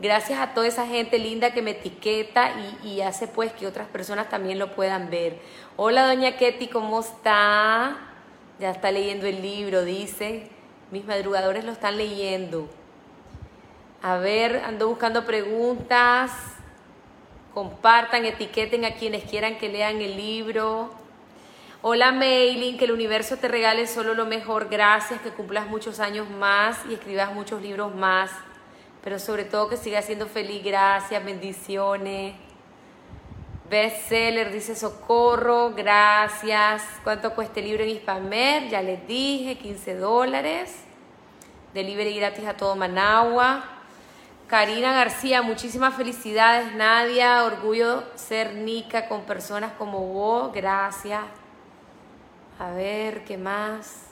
[0.00, 2.52] Gracias a toda esa gente linda que me etiqueta
[2.84, 5.40] y, hace pues que otras personas también lo puedan ver.
[5.76, 7.96] Hola doña Ketty, ¿cómo está?
[8.60, 10.50] Ya está leyendo el libro, dice.
[10.92, 12.68] Mis madrugadores lo están leyendo.
[14.00, 16.30] A ver, ando buscando preguntas.
[17.52, 20.90] Compartan, etiqueten a quienes quieran que lean el libro.
[21.82, 24.68] Hola Mailing, que el universo te regale solo lo mejor.
[24.68, 28.30] Gracias, que cumplas muchos años más y escribas muchos libros más
[29.02, 30.62] pero sobre todo que siga siendo feliz.
[30.64, 32.34] Gracias, bendiciones.
[33.70, 36.82] Bestseller, dice Socorro, gracias.
[37.04, 38.68] ¿Cuánto cuesta el libro en Hispamer?
[38.68, 40.84] Ya les dije, 15 dólares.
[41.74, 43.64] Delivery gratis a todo Managua.
[44.46, 47.44] Karina García, muchísimas felicidades, Nadia.
[47.44, 50.50] Orgullo ser Nica con personas como vos.
[50.54, 51.24] Gracias.
[52.58, 54.07] A ver, ¿qué más?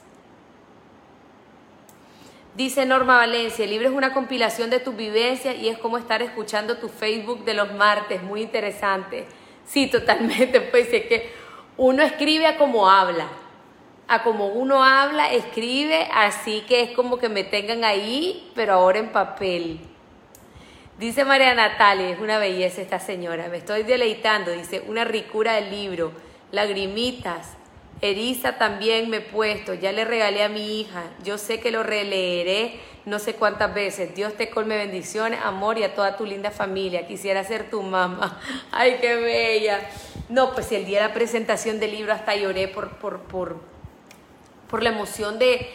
[2.57, 6.23] Dice Norma Valencia, el libro es una compilación de tus vivencias y es como estar
[6.23, 9.27] escuchando tu Facebook de los martes, muy interesante.
[9.67, 11.31] Sí, totalmente, pues es que
[11.77, 13.29] uno escribe a como habla,
[14.09, 19.01] a como uno habla, escribe, así que es como que me tengan ahí, pero ahora
[19.01, 19.79] en papel.
[20.99, 25.69] Dice María Natalia, es una belleza esta señora, me estoy deleitando, dice, una ricura del
[25.71, 26.13] libro,
[26.53, 27.56] lagrimitas,
[28.01, 31.83] Eriza también me he puesto, ya le regalé a mi hija, yo sé que lo
[31.83, 34.15] releeré no sé cuántas veces.
[34.15, 37.07] Dios te colme bendiciones, amor y a toda tu linda familia.
[37.07, 38.41] Quisiera ser tu mamá.
[38.73, 39.89] Ay, qué bella.
[40.29, 43.61] No, pues el día de la presentación del libro hasta lloré por, por, por,
[44.69, 45.71] por la emoción de,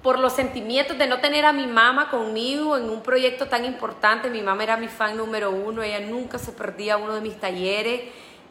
[0.00, 4.30] por los sentimientos de no tener a mi mamá conmigo en un proyecto tan importante.
[4.30, 8.02] Mi mamá era mi fan número uno, ella nunca se perdía uno de mis talleres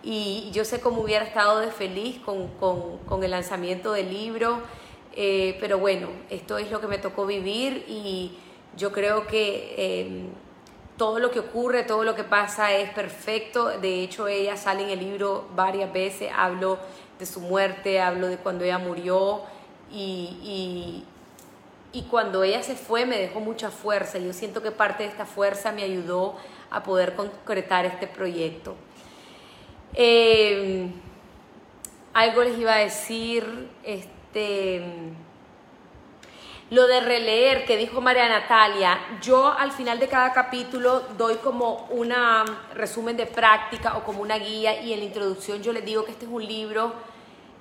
[0.04, 4.60] y yo sé cómo hubiera estado de feliz con, el lanzamiento del libro,
[5.16, 8.38] eh, pero bueno, esto es lo que me tocó vivir y
[8.76, 10.30] yo creo que em,
[10.98, 13.80] todo lo que ocurre, todo lo que pasa es perfecto.
[13.80, 16.80] De hecho, ella sale en el libro varias veces, hablo
[17.18, 19.42] de su muerte, hablo de cuando ella murió
[19.92, 21.06] y,
[21.94, 24.18] y cuando ella se fue me dejó mucha fuerza.
[24.18, 26.36] Yo siento que parte de esta fuerza me ayudó
[26.72, 28.76] a poder concretar este proyecto.
[29.96, 30.90] Eh,
[32.14, 34.82] algo les iba a decir, este,
[36.70, 41.88] lo de releer que dijo María Natalia, yo al final de cada capítulo doy como
[41.92, 42.14] un
[42.74, 46.12] resumen de práctica o como una guía y en la introducción yo les digo que
[46.12, 46.94] este es un libro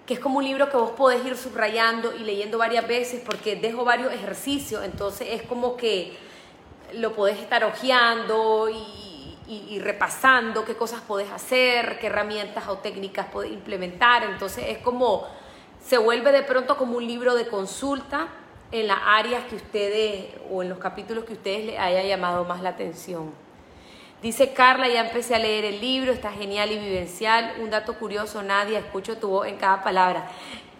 [0.06, 3.56] que es como un libro que vos podés ir subrayando y leyendo varias veces porque
[3.56, 6.16] dejo varios ejercicios, entonces es como que
[6.94, 9.01] lo podés estar hojeando y,
[9.70, 15.26] y, repasando qué cosas podés hacer, qué herramientas o técnicas podés implementar, entonces es como,
[15.84, 18.28] se vuelve de pronto como un libro de consulta
[18.70, 22.62] en las áreas que ustedes o en los capítulos que ustedes les haya llamado más
[22.62, 23.32] la atención.
[24.22, 27.54] Dice Carla, ya empecé a leer el libro, está genial y vivencial.
[27.60, 30.28] Un dato curioso, Nadia, escucho tu voz en cada palabra.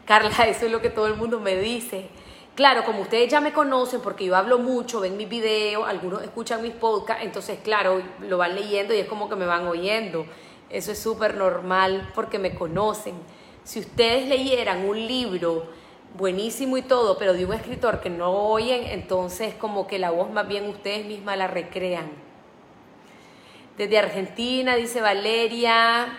[0.07, 2.09] Carla, eso es lo que todo el mundo me dice.
[2.55, 6.61] Claro, como ustedes ya me conocen, porque yo hablo mucho, ven mis videos, algunos escuchan
[6.61, 10.27] mis podcasts, entonces claro, lo van leyendo y es como que me van oyendo.
[10.69, 13.15] Eso es súper normal porque me conocen.
[13.65, 15.67] Si ustedes leyeran un libro
[16.19, 20.31] buenísimo y todo, pero de un escritor que no oyen, entonces como que la voz
[20.31, 22.11] más bien ustedes mismas la recrean.
[23.79, 26.19] Desde Argentina, dice Valeria.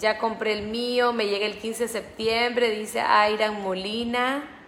[0.00, 4.61] Ya compré el mío, me llega el 15 de septiembre, dice Airan Molina.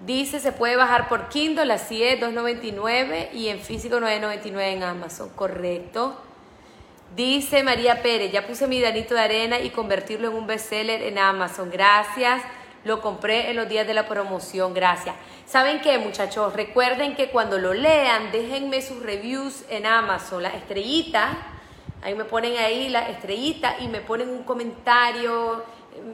[0.00, 5.28] Dice, se puede bajar por Kindle, así es, 2.99 y en físico 9.99 en Amazon,
[5.36, 6.16] correcto.
[7.14, 11.18] Dice María Pérez, ya puse mi granito de arena y convertirlo en un bestseller en
[11.18, 11.70] Amazon.
[11.70, 12.40] Gracias.
[12.82, 15.14] Lo compré en los días de la promoción, gracias.
[15.44, 16.54] ¿Saben qué, muchachos?
[16.54, 21.36] Recuerden que cuando lo lean, déjenme sus reviews en Amazon, la estrellita.
[22.00, 25.62] Ahí me ponen ahí la estrellita y me ponen un comentario.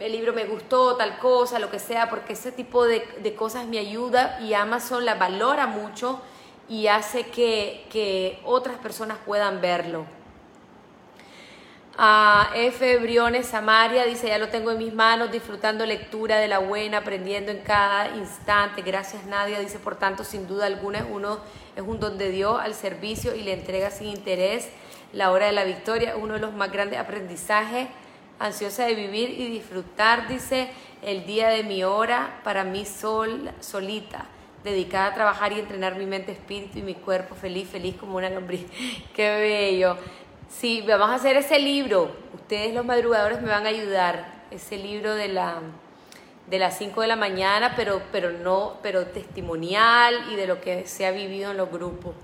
[0.00, 3.66] El libro me gustó, tal cosa, lo que sea, porque ese tipo de, de cosas
[3.66, 6.20] me ayuda y Amazon la valora mucho
[6.68, 10.04] y hace que, que otras personas puedan verlo.
[11.98, 12.98] A F.
[12.98, 17.50] Briones Samaria dice, ya lo tengo en mis manos, disfrutando lectura de la buena, aprendiendo
[17.50, 18.82] en cada instante.
[18.82, 21.38] Gracias Nadia, dice, por tanto, sin duda alguna, uno
[21.74, 24.68] es un don de Dios al servicio y le entrega sin interés
[25.14, 27.88] la hora de la victoria, uno de los más grandes aprendizajes,
[28.38, 30.68] ansiosa de vivir y disfrutar, dice,
[31.02, 34.26] el día de mi hora para mí sol, solita
[34.64, 38.28] dedicada a trabajar y entrenar mi mente, espíritu y mi cuerpo feliz, feliz como una
[38.28, 38.66] lombriz.
[39.14, 39.96] Qué bello.
[40.50, 42.10] Sí, vamos a hacer ese libro.
[42.34, 44.34] Ustedes los madrugadores me van a ayudar.
[44.50, 45.60] Ese libro de la
[46.46, 50.86] de las 5 de la mañana, pero, pero no, pero testimonial y de lo que
[50.86, 52.14] se ha vivido en los grupos.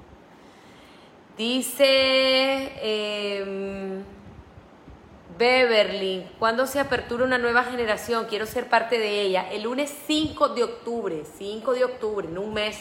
[1.36, 4.02] Dice eh,
[5.42, 8.26] Beverly, ¿cuándo se apertura una nueva generación?
[8.28, 9.50] Quiero ser parte de ella.
[9.50, 12.78] El lunes 5 de octubre, 5 de octubre, en un mes.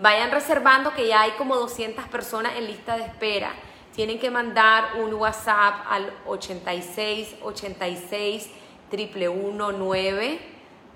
[0.00, 3.52] Vayan reservando que ya hay como 200 personas en lista de espera
[3.94, 8.50] tienen que mandar un WhatsApp al 86 86
[8.90, 10.40] 119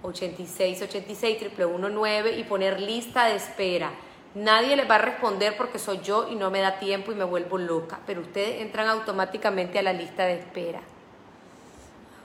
[0.02, 3.92] 86 86 119 y poner lista de espera.
[4.34, 7.22] Nadie les va a responder porque soy yo y no me da tiempo y me
[7.22, 10.80] vuelvo loca, pero ustedes entran automáticamente a la lista de espera.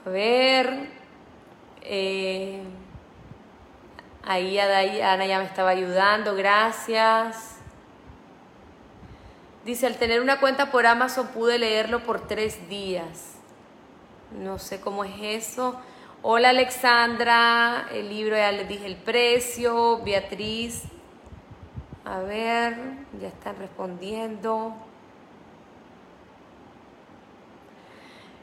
[0.06, 0.88] A ver,
[1.82, 2.62] eh,
[4.24, 7.56] ahí Ana ya me estaba ayudando, gracias.
[9.66, 13.34] Dice, al tener una cuenta por Amazon pude leerlo por tres días.
[14.38, 15.78] No sé cómo es eso.
[16.22, 20.00] Hola Alexandra, el libro ya les dije el precio.
[20.02, 20.84] Beatriz,
[22.06, 22.74] a ver,
[23.20, 24.74] ya están respondiendo.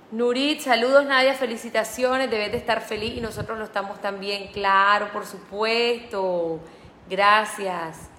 [0.10, 5.26] Nurit, saludos Nadia, felicitaciones, debes de estar feliz y nosotros lo estamos también, claro, por
[5.26, 6.62] supuesto.
[7.10, 8.10] Gracias.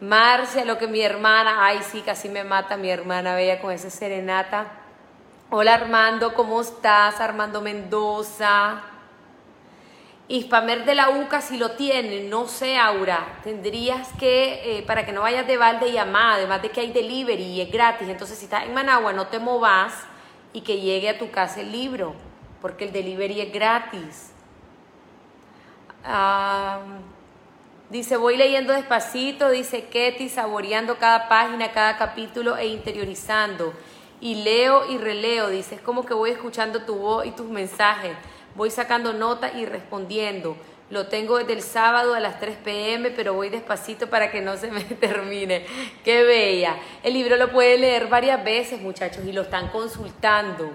[0.00, 3.90] Marcia, lo que mi hermana, ay sí, casi me mata mi hermana bella con esa
[3.90, 4.66] serenata.
[5.50, 7.20] Hola Armando, ¿cómo estás?
[7.20, 8.82] Armando Mendoza.
[10.28, 15.10] Hispamer de la UCA si lo tiene, no sé Aura, tendrías que, eh, para que
[15.10, 18.44] no vayas de balde llamar, además de que hay delivery y es gratis, entonces si
[18.44, 20.06] estás en Managua no te movas
[20.58, 22.14] y que llegue a tu casa el libro,
[22.60, 24.32] porque el delivery es gratis.
[26.04, 26.80] Ah...
[27.90, 33.72] Dice, voy leyendo despacito, dice Ketty, saboreando cada página, cada capítulo e interiorizando.
[34.20, 38.14] Y leo y releo, dice, es como que voy escuchando tu voz y tus mensajes.
[38.54, 40.54] Voy sacando notas y respondiendo.
[40.90, 44.56] Lo tengo desde el sábado a las 3 pm, pero voy despacito para que no
[44.56, 45.66] se me termine.
[46.04, 46.76] Qué bella.
[47.02, 50.70] El libro lo puede leer varias veces, muchachos, y lo están consultando.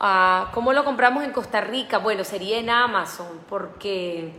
[0.00, 1.98] Ah, ¿Cómo lo compramos en Costa Rica?
[1.98, 4.32] Bueno, sería en Amazon, porque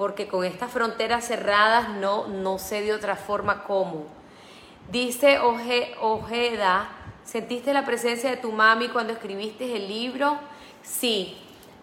[0.00, 4.06] porque con estas fronteras cerradas no, no sé de otra forma cómo.
[4.90, 6.88] Dice Ojeda,
[7.22, 10.38] ¿sentiste la presencia de tu mami cuando escribiste el libro?
[10.82, 11.36] Sí,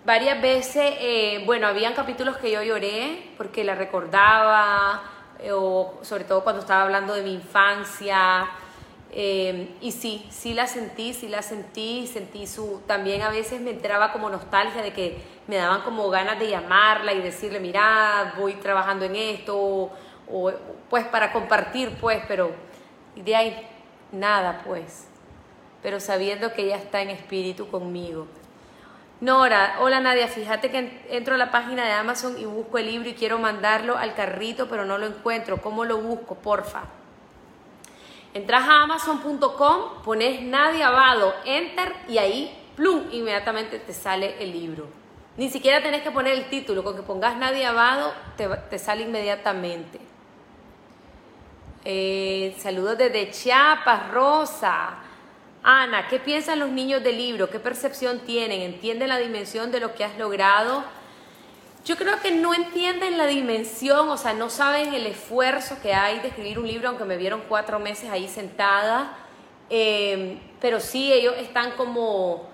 [0.08, 5.04] varias veces, eh, bueno, habían capítulos que yo lloré porque la recordaba,
[5.38, 8.48] eh, o sobre todo cuando estaba hablando de mi infancia.
[9.12, 13.72] Eh, y sí, sí la sentí, sí la sentí, sentí su, también a veces me
[13.72, 18.54] entraba como nostalgia de que me daban como ganas de llamarla y decirle, mira, voy
[18.54, 19.92] trabajando en esto,
[20.32, 20.52] o,
[20.90, 22.52] pues para compartir, pues, pero
[23.14, 23.68] de ahí
[24.14, 25.10] nada, pues,
[25.84, 28.28] pero sabiendo que ella está en espíritu conmigo.
[29.20, 33.10] Nora, hola Nadia, fíjate que entro a la página de Amazon y busco el libro
[33.10, 35.60] y quiero mandarlo al carrito, pero no lo encuentro.
[35.60, 36.36] ¿Cómo lo busco?
[36.36, 36.84] Porfa.
[38.36, 44.88] Entras a amazon.com, pones Nadia Abado, enter y ahí, plum, inmediatamente te sale el libro.
[45.38, 50.00] Ni siquiera tenés que poner el título, con que pongas Nadia Abado te, sale inmediatamente.
[51.84, 55.07] Eh, saludos desde Chiapas, Rosa.
[55.70, 57.50] Ana, ¿qué piensan los niños del libro?
[57.50, 58.62] ¿Qué percepción tienen?
[58.62, 60.82] ¿Entienden la dimensión de lo que has logrado?
[61.84, 66.22] Yo creo que no entienden la dimensión, o sea, no saben el esfuerzo que hay
[66.22, 69.18] de escribir un libro, aunque me vieron cuatro meses ahí sentada,
[69.70, 72.48] em, pero sí, ellos están como,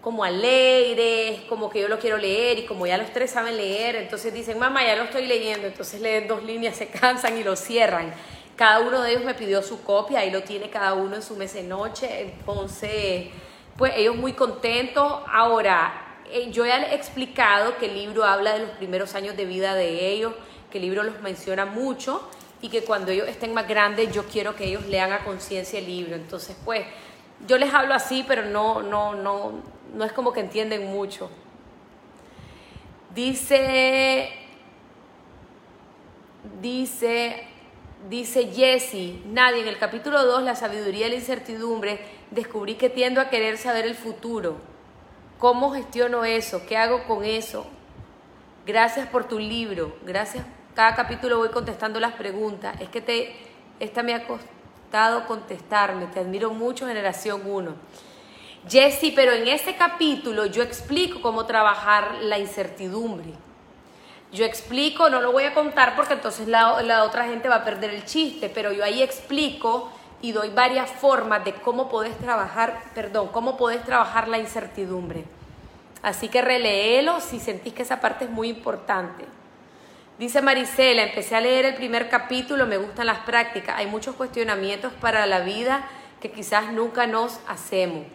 [0.00, 3.94] como alegres, como que yo lo quiero leer y como ya los tres saben leer,
[3.94, 7.54] entonces dicen, mamá, ya lo estoy leyendo, entonces leen dos líneas, se cansan y lo
[7.54, 8.12] cierran.
[8.62, 11.34] Cada uno de ellos me pidió su copia, ahí lo tiene cada uno en su
[11.34, 13.26] mes noche, entonces,
[13.76, 15.20] pues ellos muy contentos.
[15.26, 19.46] Ahora, eh, yo ya he explicado que el libro habla de los primeros años de
[19.46, 20.32] vida de ellos,
[20.70, 24.54] que el libro los menciona mucho y que cuando ellos estén más grandes yo quiero
[24.54, 26.14] que ellos lean a conciencia el libro.
[26.14, 26.86] Entonces, pues,
[27.48, 29.54] yo les hablo así, pero no, no, no,
[29.92, 31.28] no es como que entienden mucho.
[33.12, 34.30] Dice,
[36.60, 37.48] dice,
[38.08, 42.00] dice Jesse, nadie, en el capítulo 2, la sabiduría y la incertidumbre,
[42.30, 44.72] descubrí que tiendo a querer saber el futuro
[45.42, 46.64] ¿Cómo gestiono eso?
[46.68, 47.66] ¿Qué hago con eso?
[48.64, 49.96] Gracias por tu libro.
[50.04, 50.46] Gracias.
[50.72, 52.80] Cada capítulo voy contestando las preguntas.
[52.80, 53.34] Es que te,
[53.80, 56.06] esta me ha costado contestarme.
[56.06, 57.74] Te admiro mucho, generación 1.
[58.68, 63.32] Jesse, pero en este capítulo yo explico cómo trabajar la incertidumbre.
[64.32, 67.64] Yo explico, no lo voy a contar porque entonces la, la otra gente va a
[67.64, 72.80] perder el chiste, pero yo ahí explico y doy varias formas de cómo podés trabajar,
[72.94, 75.24] perdón, cómo podés trabajar la incertidumbre.
[76.02, 79.24] Así que releelo si sentís que esa parte es muy importante.
[80.18, 84.92] Dice Marisela, empecé a leer el primer capítulo, me gustan las prácticas, hay muchos cuestionamientos
[84.94, 85.84] para la vida
[86.20, 88.06] que quizás nunca nos hacemos.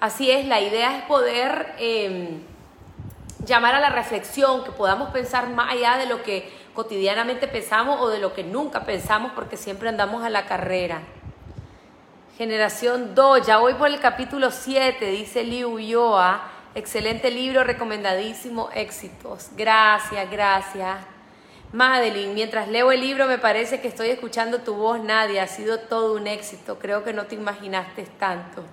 [0.00, 2.42] Así es, la idea es poder em,
[3.44, 8.08] llamar a la reflexión, que podamos pensar más allá de lo que cotidianamente pensamos o
[8.08, 11.02] de lo que nunca pensamos porque siempre andamos a la carrera.
[12.36, 16.50] Generación 2, ya voy por el capítulo 7, dice Liu Yoa.
[16.74, 19.50] Excelente libro, recomendadísimo, éxitos.
[19.56, 20.96] Gracias, gracias.
[21.72, 25.44] Madeline, mientras leo el libro me parece que estoy escuchando tu voz, Nadia.
[25.44, 26.78] Ha sido todo un éxito.
[26.80, 28.64] Creo que no te imaginaste tanto.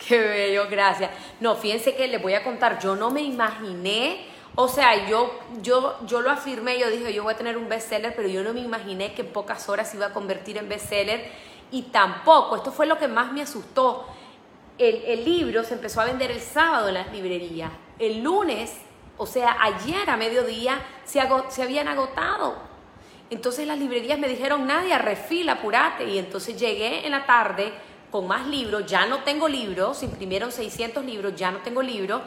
[0.08, 1.10] Qué bello, gracias.
[1.40, 2.80] No, fíjense que les voy a contar.
[2.80, 4.24] Yo no me imaginé,
[4.54, 8.14] o sea, yo, yo, yo lo afirmé, yo dije, yo voy a tener un bestseller,
[8.16, 11.30] pero yo no me imaginé que en pocas horas iba a convertir en bestseller
[11.70, 14.06] y tampoco, esto fue lo que más me asustó,
[14.78, 17.70] el, libro se empezó a vender el sábado en las librerías.
[17.98, 18.78] El lunes,
[19.18, 21.20] o sea, ayer a mediodía, se,
[21.50, 22.56] se habían agotado.
[23.28, 26.04] Entonces las librerías me dijeron, Nadia, refila, apurate.
[26.04, 27.72] Y entonces llegué en la tarde
[28.10, 32.22] con más libros, ya no tengo libros, imprimieron 600 libros, ya no tengo libros.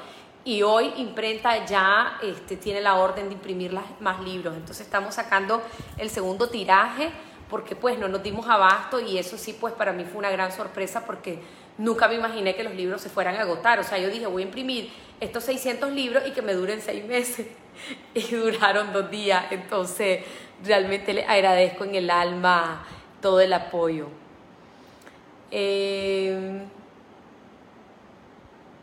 [0.46, 4.56] Y hoy imprenta ya este, tiene la orden de imprimir más libros.
[4.56, 5.62] Entonces estamos sacando
[5.98, 7.12] el segundo tiraje
[7.50, 10.52] porque pues no nos dimos abasto y eso sí pues para mí fue una gran
[10.52, 11.40] sorpresa porque
[11.78, 13.80] nunca me imaginé que los libros se fueran a agotar.
[13.80, 17.06] O sea, yo dije, voy a imprimir estos 600 libros y que me duren seis
[17.06, 17.48] meses.
[18.14, 19.46] Y duraron dos días.
[19.50, 20.24] Entonces,
[20.64, 22.86] realmente le agradezco en el alma
[23.20, 24.10] todo el apoyo.
[25.56, 26.62] Em,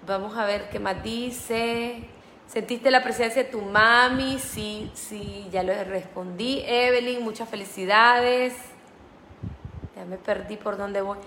[0.07, 2.05] vamos a ver qué más dice.
[2.47, 4.39] ¿Sentiste la presencia de tu mami?
[4.39, 6.62] Sí, sí, ya lo respondí.
[6.64, 8.55] Evelyn, muchas felicidades.
[9.97, 11.18] Ya me perdí por dónde voy.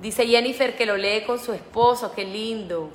[0.00, 2.90] Dice Jennifer que lo lee con su esposo, qué lindo.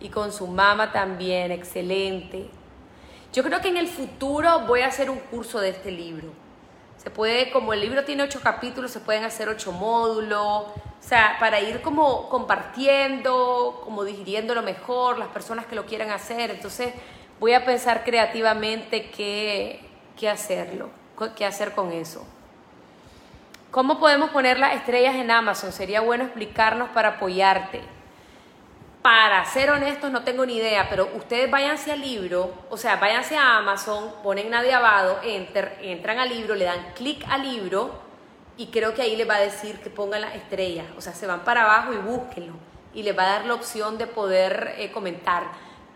[0.00, 2.48] Y con su mamá también, excelente.
[3.34, 6.28] Yo creo que en el futuro voy a hacer un curso de este libro.
[6.98, 10.40] Se puede, como el libro tiene ocho capítulos, se pueden hacer ocho módulos.
[10.40, 16.10] O sea, para ir como compartiendo, como digiriendo lo mejor, las personas que lo quieran
[16.10, 16.50] hacer.
[16.50, 16.94] Entonces,
[17.40, 19.80] voy a pensar creativamente qué,
[20.16, 20.90] qué hacerlo,
[21.36, 22.24] qué hacer con eso.
[23.72, 25.72] ¿Cómo podemos poner las estrellas en Amazon?
[25.72, 27.80] Sería bueno explicarnos para apoyarte.
[29.02, 33.36] Para ser honestos, no tengo ni idea, pero ustedes váyanse al libro, o sea, váyanse
[33.36, 37.90] a Amazon, ponen Nadia Abado, enter, entran al libro, le dan clic al libro
[38.56, 41.26] y creo que ahí les va a decir que pongan las estrellas, o sea, se
[41.26, 42.54] van para abajo y búsquenlo
[42.94, 45.46] y les va a dar la opción de poder eh, comentar.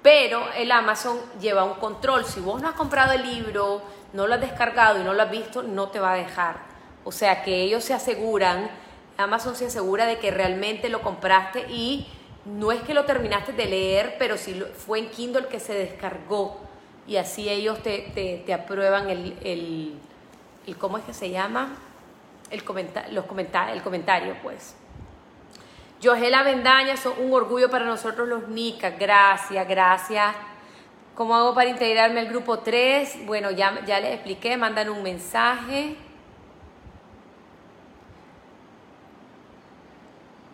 [0.03, 3.83] Pero el Amazon lleva un control, si vos no has comprado el libro,
[4.15, 6.57] no lo has descargado y no lo has visto, no te va a dejar.
[7.05, 8.69] O sea que ellos se aseguran,
[9.17, 12.09] Amazon se asegura de que realmente lo compraste y
[12.47, 16.61] no es que lo terminaste de leer, pero sí fue en Kindle que se descargó
[17.07, 21.77] y así ellos te, aprueban el, el, ¿cómo es que se llama?
[22.51, 22.63] El,
[23.13, 23.25] los
[23.73, 24.77] el comentario, pues.
[26.01, 28.91] Yogela Vendaña son un orgullo para nosotros los NICA.
[28.91, 30.35] Gracias, gracias.
[31.15, 33.25] ¿Cómo hago para integrarme al grupo 3?
[33.25, 35.97] Bueno, ya, ya les expliqué, mandan un mensaje.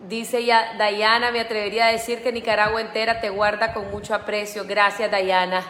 [0.03, 4.65] Dice ya Dayana, me atrevería a decir que Nicaragua entera te guarda con mucho aprecio.
[4.67, 5.63] Gracias, Dayana.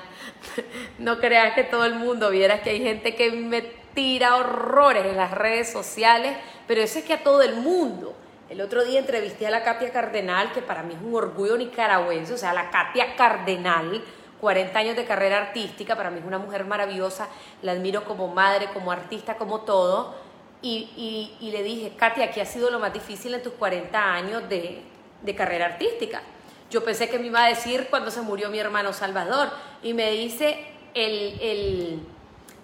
[0.97, 3.61] no creas que todo el mundo vieras que hay gente que me
[3.93, 6.35] tira horrores en las redes sociales,
[6.67, 8.15] pero eso es que a todo el mundo.
[8.49, 12.33] El otro día entrevisté a la Katia Cardenal, que para mí es un orgullo nicaragüense,
[12.33, 14.03] o sea, la Katia Cardenal,
[14.41, 17.27] 40 años de carrera artística, para mí es una mujer maravillosa,
[17.61, 20.15] la admiro como madre, como artista, como todo.
[20.65, 24.81] Y, le dije, Katia, ¿qué ha sido lo más difícil en tus 40 años de,
[25.35, 26.23] carrera artística?
[26.71, 29.49] Yo pensé que me iba a decir cuando se murió mi hermano Salvador.
[29.83, 32.01] Y me dice el,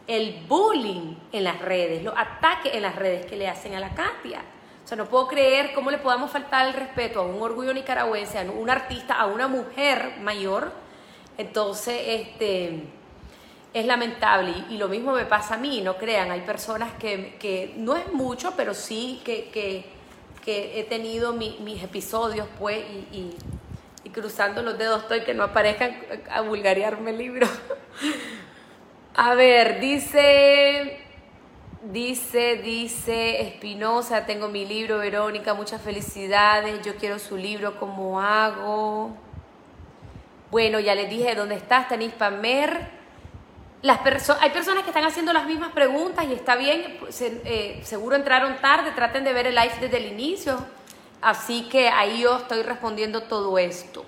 [0.08, 3.94] el, bullying en las redes, los ataques en las redes que le hacen a la
[3.94, 4.44] Katia.
[4.86, 8.40] O sea, no puedo creer cómo le podamos faltar el respeto a un orgullo nicaragüense,
[8.40, 10.72] a un artista, a una mujer mayor.
[11.38, 12.86] Entonces, este,
[13.74, 14.54] es lamentable.
[14.70, 16.32] Y, lo mismo me pasa a mí, no crean.
[16.32, 20.00] Hay personas que, no es mucho, pero sí que, que,
[20.46, 23.36] he tenido mis episodios, pues, y
[24.12, 25.96] cruzando los dedos estoy que no aparezcan
[26.30, 27.48] a vulgarearme el libro.
[29.16, 31.00] a ver, dice,
[31.84, 39.16] dice, dice Espinosa, tengo mi libro, Verónica, muchas felicidades, yo quiero su libro, ¿cómo hago?
[40.52, 42.04] Bueno, ya les dije dónde está, está en
[43.82, 44.00] Las
[44.42, 48.92] hay personas que están haciendo las mismas preguntas y está bien, eh, seguro entraron tarde,
[48.92, 50.60] traten de ver el live desde el inicio
[51.22, 54.06] Así que ahí yo estoy respondiendo todo esto.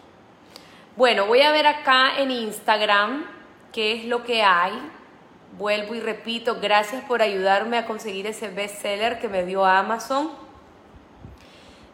[0.96, 3.26] Bueno, voy a ver acá en Instagram
[3.74, 4.74] qué es lo que hay.
[5.58, 10.32] Vuelvo y repito, gracias por ayudarme a conseguir ese bestseller que me dio Amazon.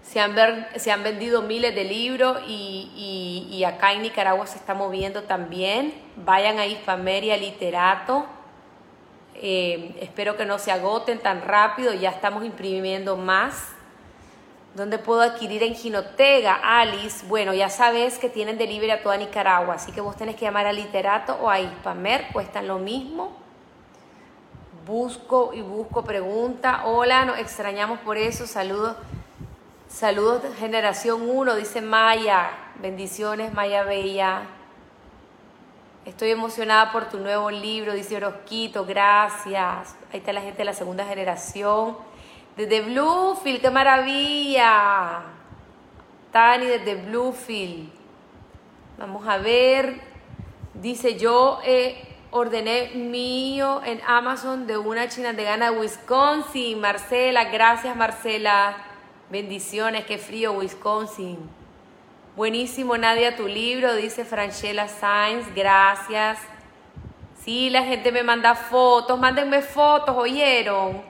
[0.07, 0.35] Se han,
[0.77, 5.93] se han vendido miles de libros y, acá en Nicaragua se está moviendo también.
[6.15, 8.25] Vayan a Isfameria Literato.
[9.35, 13.73] Eh, espero que no se agoten tan rápido, ya estamos imprimiendo más.
[14.75, 16.53] ¿Dónde puedo adquirir en Ginotega?
[16.63, 20.45] Alice, bueno, ya sabes que tienen delivery a toda Nicaragua, así que vos tenés que
[20.45, 23.35] llamar a Literato o a Hispamer, cuestan lo mismo.
[24.85, 26.83] Busco y busco pregunta.
[26.85, 28.47] Hola, nos extrañamos por eso.
[28.47, 28.95] Saludos.
[29.89, 32.51] Saludos generación 1, dice Maya.
[32.75, 34.41] Bendiciones, Maya Bella.
[36.05, 38.85] Estoy emocionada por tu nuevo libro, dice Orosquito.
[38.85, 39.95] Gracias.
[40.11, 41.97] Ahí está la gente de la segunda generación.
[42.57, 45.23] Desde Bluefield, qué maravilla.
[46.33, 47.89] Tani desde Bluefield.
[48.97, 50.01] Vamos a ver.
[50.73, 56.79] Dice, yo eh, ordené mío en Amazon de una china de gana Wisconsin.
[56.81, 58.86] Marcela, gracias Marcela.
[59.29, 61.37] Bendiciones, qué frío Wisconsin.
[62.37, 66.39] Buenísimo, Nadia, tu libro, dice Franchella Sainz, gracias.
[67.43, 71.01] Sí, la gente me manda fotos, mándenme fotos, ¿oyeron?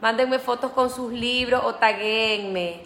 [0.00, 2.82] Mándenme fotos con sus libros o taguenme.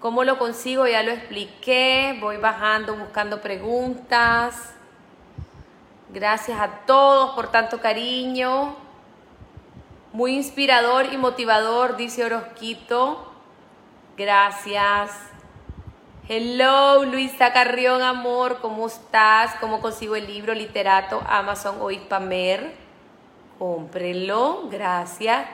[0.00, 0.86] ¿Cómo lo consigo?
[0.86, 2.16] Ya lo expliqué.
[2.18, 4.72] Voy bajando buscando preguntas.
[6.08, 8.85] Gracias a todos por tanto cariño.
[10.16, 13.30] Muy inspirador y motivador, dice Orosquito.
[14.16, 15.10] Gracias.
[16.26, 19.54] Hello, Luisa Carrión, amor, ¿cómo estás?
[19.60, 22.72] ¿Cómo consigo el libro Literato Amazon o Ispamer?
[23.58, 25.48] Cómprelo, gracias.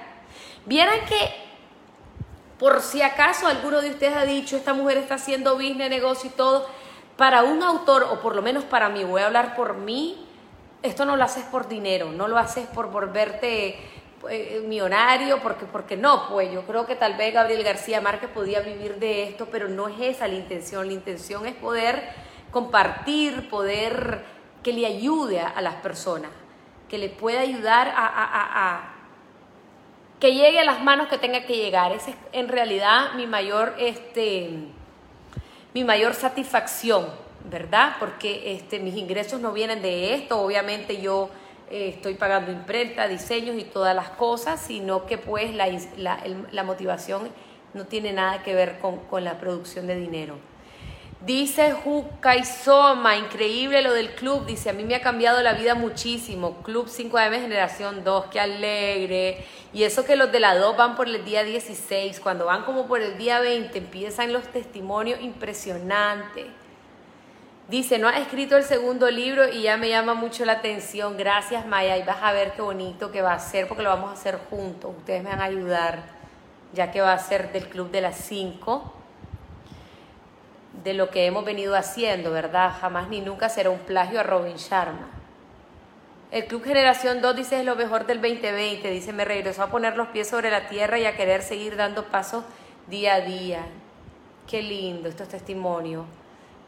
[0.64, 1.34] Vieran que,
[2.56, 6.34] por si acaso alguno de ustedes ha dicho, esta mujer está haciendo business, negocio y
[6.34, 6.68] todo,
[7.16, 10.24] para un autor, o por lo menos para mí, voy a hablar por mí,
[10.84, 13.91] esto no lo haces por dinero, no lo haces por volverte
[14.30, 18.60] eh, millonario, porque, porque no, pues yo creo que tal vez Gabriel García Márquez podía
[18.60, 22.02] vivir de esto, pero no es esa la intención, la intención es poder
[22.50, 24.24] compartir, poder
[24.62, 26.30] que le ayude a, las personas,
[26.88, 28.92] que le pueda ayudar a
[30.22, 31.90] que llegue a las manos que tenga que llegar.
[31.90, 34.50] Esa es en realidad mi mayor, este,
[35.74, 37.08] mi mayor satisfacción,
[37.50, 37.96] ¿verdad?
[37.98, 40.40] Porque este, mis ingresos no vienen de esto.
[40.40, 41.28] Obviamente yo
[41.70, 45.68] eh, estoy pagando imprenta, diseños y todas las cosas, sino que pues la,
[46.50, 47.28] la, motivación
[47.74, 50.36] no tiene nada que ver con, con la producción de dinero.
[51.24, 51.72] Dice
[52.36, 54.44] y Soma, increíble lo del club.
[54.44, 56.62] Dice, a mí me ha cambiado la vida muchísimo.
[56.64, 59.44] Club 5AM Generación 2, qué alegre.
[59.72, 62.88] Y eso que los de la 2 van por el día 16, cuando van como
[62.88, 66.46] por el día 20, empiezan los testimonios impresionantes.
[67.68, 71.16] Dice, no ha escrito el segundo libro y ya me llama mucho la atención.
[71.16, 74.10] Gracias Maya y vas a ver qué bonito que va a ser porque lo vamos
[74.10, 74.92] a hacer juntos.
[74.98, 76.02] Ustedes me van a ayudar
[76.72, 78.94] ya que va a ser del Club de las 5
[80.84, 82.72] de lo que hemos venido haciendo, ¿verdad?
[82.80, 85.08] Jamás ni nunca será un plagio a Robin Sharma.
[86.30, 89.96] El Club Generación 2 dice es lo mejor del 2020, dice me regresó a poner
[89.96, 92.44] los pies sobre la tierra y a querer seguir dando pasos
[92.88, 93.66] día a día.
[94.48, 96.06] Qué lindo estos testimonios.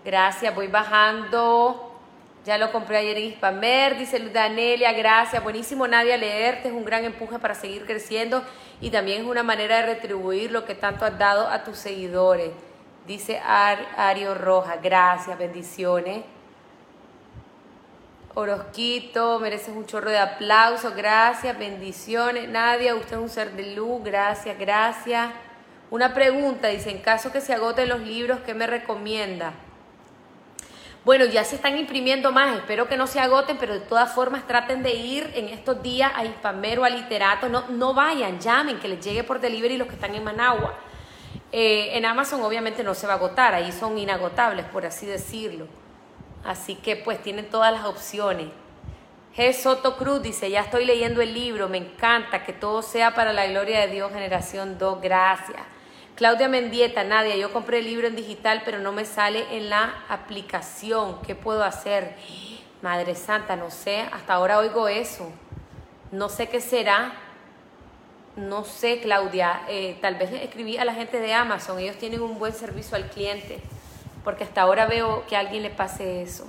[0.05, 1.93] Gracias, voy bajando.
[2.45, 5.43] Ya lo compré ayer en Hispamer, dice Danelia, gracias.
[5.43, 8.43] Buenísimo, Nadia, leerte es un gran empuje para seguir creciendo
[8.83, 12.51] y también es una manera de retribuir lo que tanto has dado a tus seguidores.
[13.07, 16.23] Dice Ario Roja, gracias, bendiciones.
[18.35, 22.47] Orosquito, mereces un chorro de aplausos, gracias, bendiciones.
[22.51, 25.31] Nadia, usted es un ser de luz, gracias, gracias.
[25.91, 29.55] Una pregunta, dice, en caso que se agoten los libros, ¿qué me recomienda?
[31.05, 34.47] Bueno, ya se están imprimiendo más, espero que no se agoten, pero de todas formas
[34.47, 38.89] traten de ir en estos días a Hispamero, a Literato, no, no vayan, llamen, que
[38.89, 40.75] les llegue por delivery los que están en Managua.
[41.53, 45.69] Eh, en Amazon obviamente no se va a agotar, ahí son inagotables, por así decirlo.
[46.43, 48.49] Así que pues tienen todas las opciones.
[49.37, 49.53] G.
[49.53, 53.47] Soto Cruz dice, ya estoy leyendo el libro, me encanta, que todo sea para la
[53.47, 55.74] gloria de Dios, generación 2, gracias.
[56.17, 60.05] Claudia Mendieta, Nadia, yo compré el libro en digital, pero no me sale en la
[60.09, 62.15] aplicación, ¿qué puedo hacer?
[62.83, 65.33] Madre Santa, no sé, hasta ahora oigo eso,
[66.13, 67.15] no sé qué será,
[68.37, 72.39] no sé, Claudia, eh, tal vez escribí a la gente de Amazon, ellos tienen un
[72.39, 73.61] buen servicio al cliente,
[74.23, 76.47] porque hasta ahora veo que a alguien le pase eso.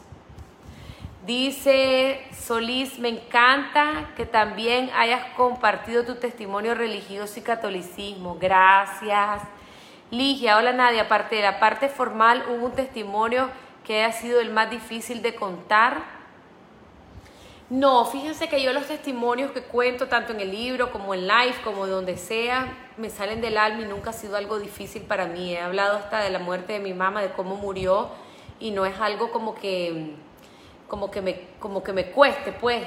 [1.25, 8.37] Dice Solís, me encanta que también hayas compartido tu testimonio religioso y catolicismo.
[8.39, 9.41] Gracias.
[10.11, 13.49] Ligia, hola Nadia, aparte de la parte formal, hubo un testimonio
[13.83, 16.03] que ha sido el más difícil de contar.
[17.71, 21.55] No, fíjense que yo los testimonios que cuento, tanto en el libro como en live,
[21.63, 25.55] como donde sea, me salen del alma y nunca ha sido algo difícil para mí.
[25.55, 28.09] He hablado hasta de la muerte de mi mamá, de cómo murió,
[28.59, 30.13] y no es algo como que,
[30.87, 32.85] como que, me, como que me cueste, pues.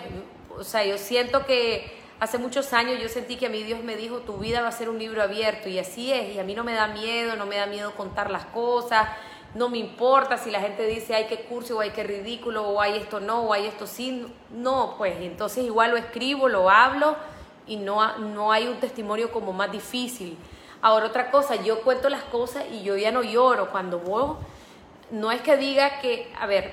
[0.56, 3.96] O sea, yo siento que hace muchos años yo sentí que a mí Dios me
[3.96, 6.54] dijo, tu vida va a ser un libro abierto, y así es, y a mí
[6.54, 9.08] no me da miedo, no me da miedo contar las cosas
[9.54, 12.80] no me importa si la gente dice hay que curso o hay que ridículo o
[12.80, 17.16] hay esto no o hay esto sí, no, pues entonces igual lo escribo, lo hablo
[17.66, 20.38] y no, no hay un testimonio como más difícil.
[20.80, 24.38] Ahora otra cosa, yo cuento las cosas y yo ya no lloro cuando vos,
[25.10, 26.72] no es que diga que, a ver,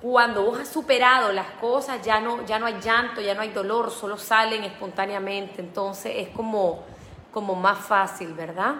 [0.00, 3.50] cuando vos has superado las cosas ya no, ya no hay llanto, ya no hay
[3.50, 6.84] dolor, solo salen espontáneamente, entonces es como,
[7.32, 8.76] como más fácil, ¿verdad?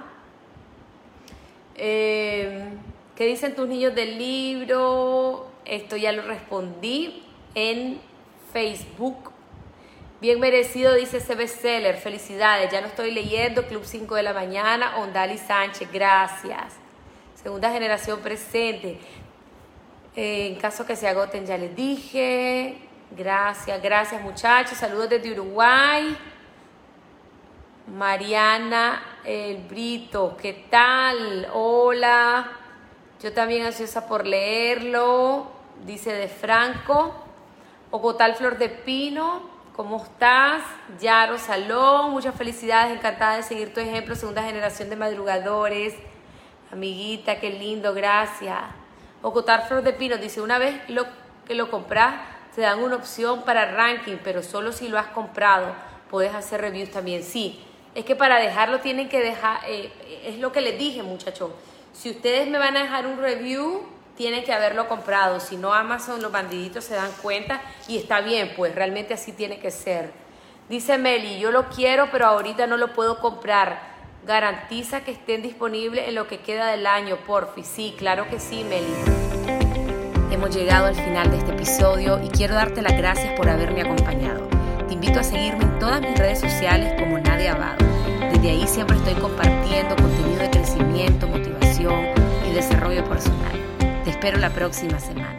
[1.75, 2.69] Eh,
[3.17, 5.49] ¿Qué dicen tus niños del libro?
[5.65, 8.01] Esto ya lo respondí en
[8.53, 9.33] Facebook.
[10.21, 11.97] Bien merecido, dice ese bestseller.
[11.97, 12.73] Felicidades.
[12.73, 13.67] Ya lo estoy leyendo.
[13.67, 14.97] Club 5 de la mañana.
[14.99, 15.89] Ondali Sánchez.
[15.93, 16.75] Gracias.
[17.41, 18.99] Segunda generación presente.
[20.21, 22.77] En caso que se agoten, ya les dije.
[23.13, 24.77] Gracias, gracias muchachos.
[24.77, 26.17] Saludos desde Uruguay.
[27.87, 31.49] Mariana El Brito, ¿qué tal?
[31.55, 32.51] Hola.
[33.23, 35.47] Yo también ansiosa por leerlo,
[35.87, 37.15] dice de Franco.
[37.93, 40.63] Ocotal Flor de Pino, ¿cómo estás?
[41.01, 45.95] Yaro Salón, muchas felicidades, encantada de seguir tu ejemplo, segunda generación de madrugadores.
[46.73, 48.88] Amiguita, qué lindo, gracias.
[49.23, 51.07] Ocotal Flor de Pino dice, una vez lo,
[51.47, 52.15] que lo compras,
[52.55, 55.75] te dan una opción para ranking, pero solo si lo has comprado.
[56.11, 57.23] Puedes hacer reviews también.
[57.23, 57.65] Sí,
[57.95, 59.93] es que para dejarlo tienen que dejar, eh,
[60.25, 61.51] es lo que les dije muchachos
[61.99, 63.83] si ustedes me van a dejar un review,
[64.17, 65.41] tienen que haberlo comprado.
[65.41, 69.59] Si no, Amazon, los bandiditos se dan cuenta y está bien, pues realmente así tiene
[69.59, 70.13] que ser.
[70.69, 73.88] Dice Meli, yo lo quiero, pero ahorita no lo puedo comprar.
[74.29, 77.65] Garantiza que estén disponibles en lo que queda del año, porfi.
[77.65, 78.93] Sí, claro que sí, Meli.
[80.31, 84.47] Hemos llegado al final de este episodio y quiero darte las gracias por haberme acompañado.
[84.87, 87.79] Te invito a seguirme en todas mis redes sociales como Nadia Abado.
[88.31, 92.09] Desde ahí siempre estoy compartiendo contenido de crecimiento, motivación
[92.51, 93.59] y desarrollo personal.
[94.05, 95.38] Te espero la próxima semana.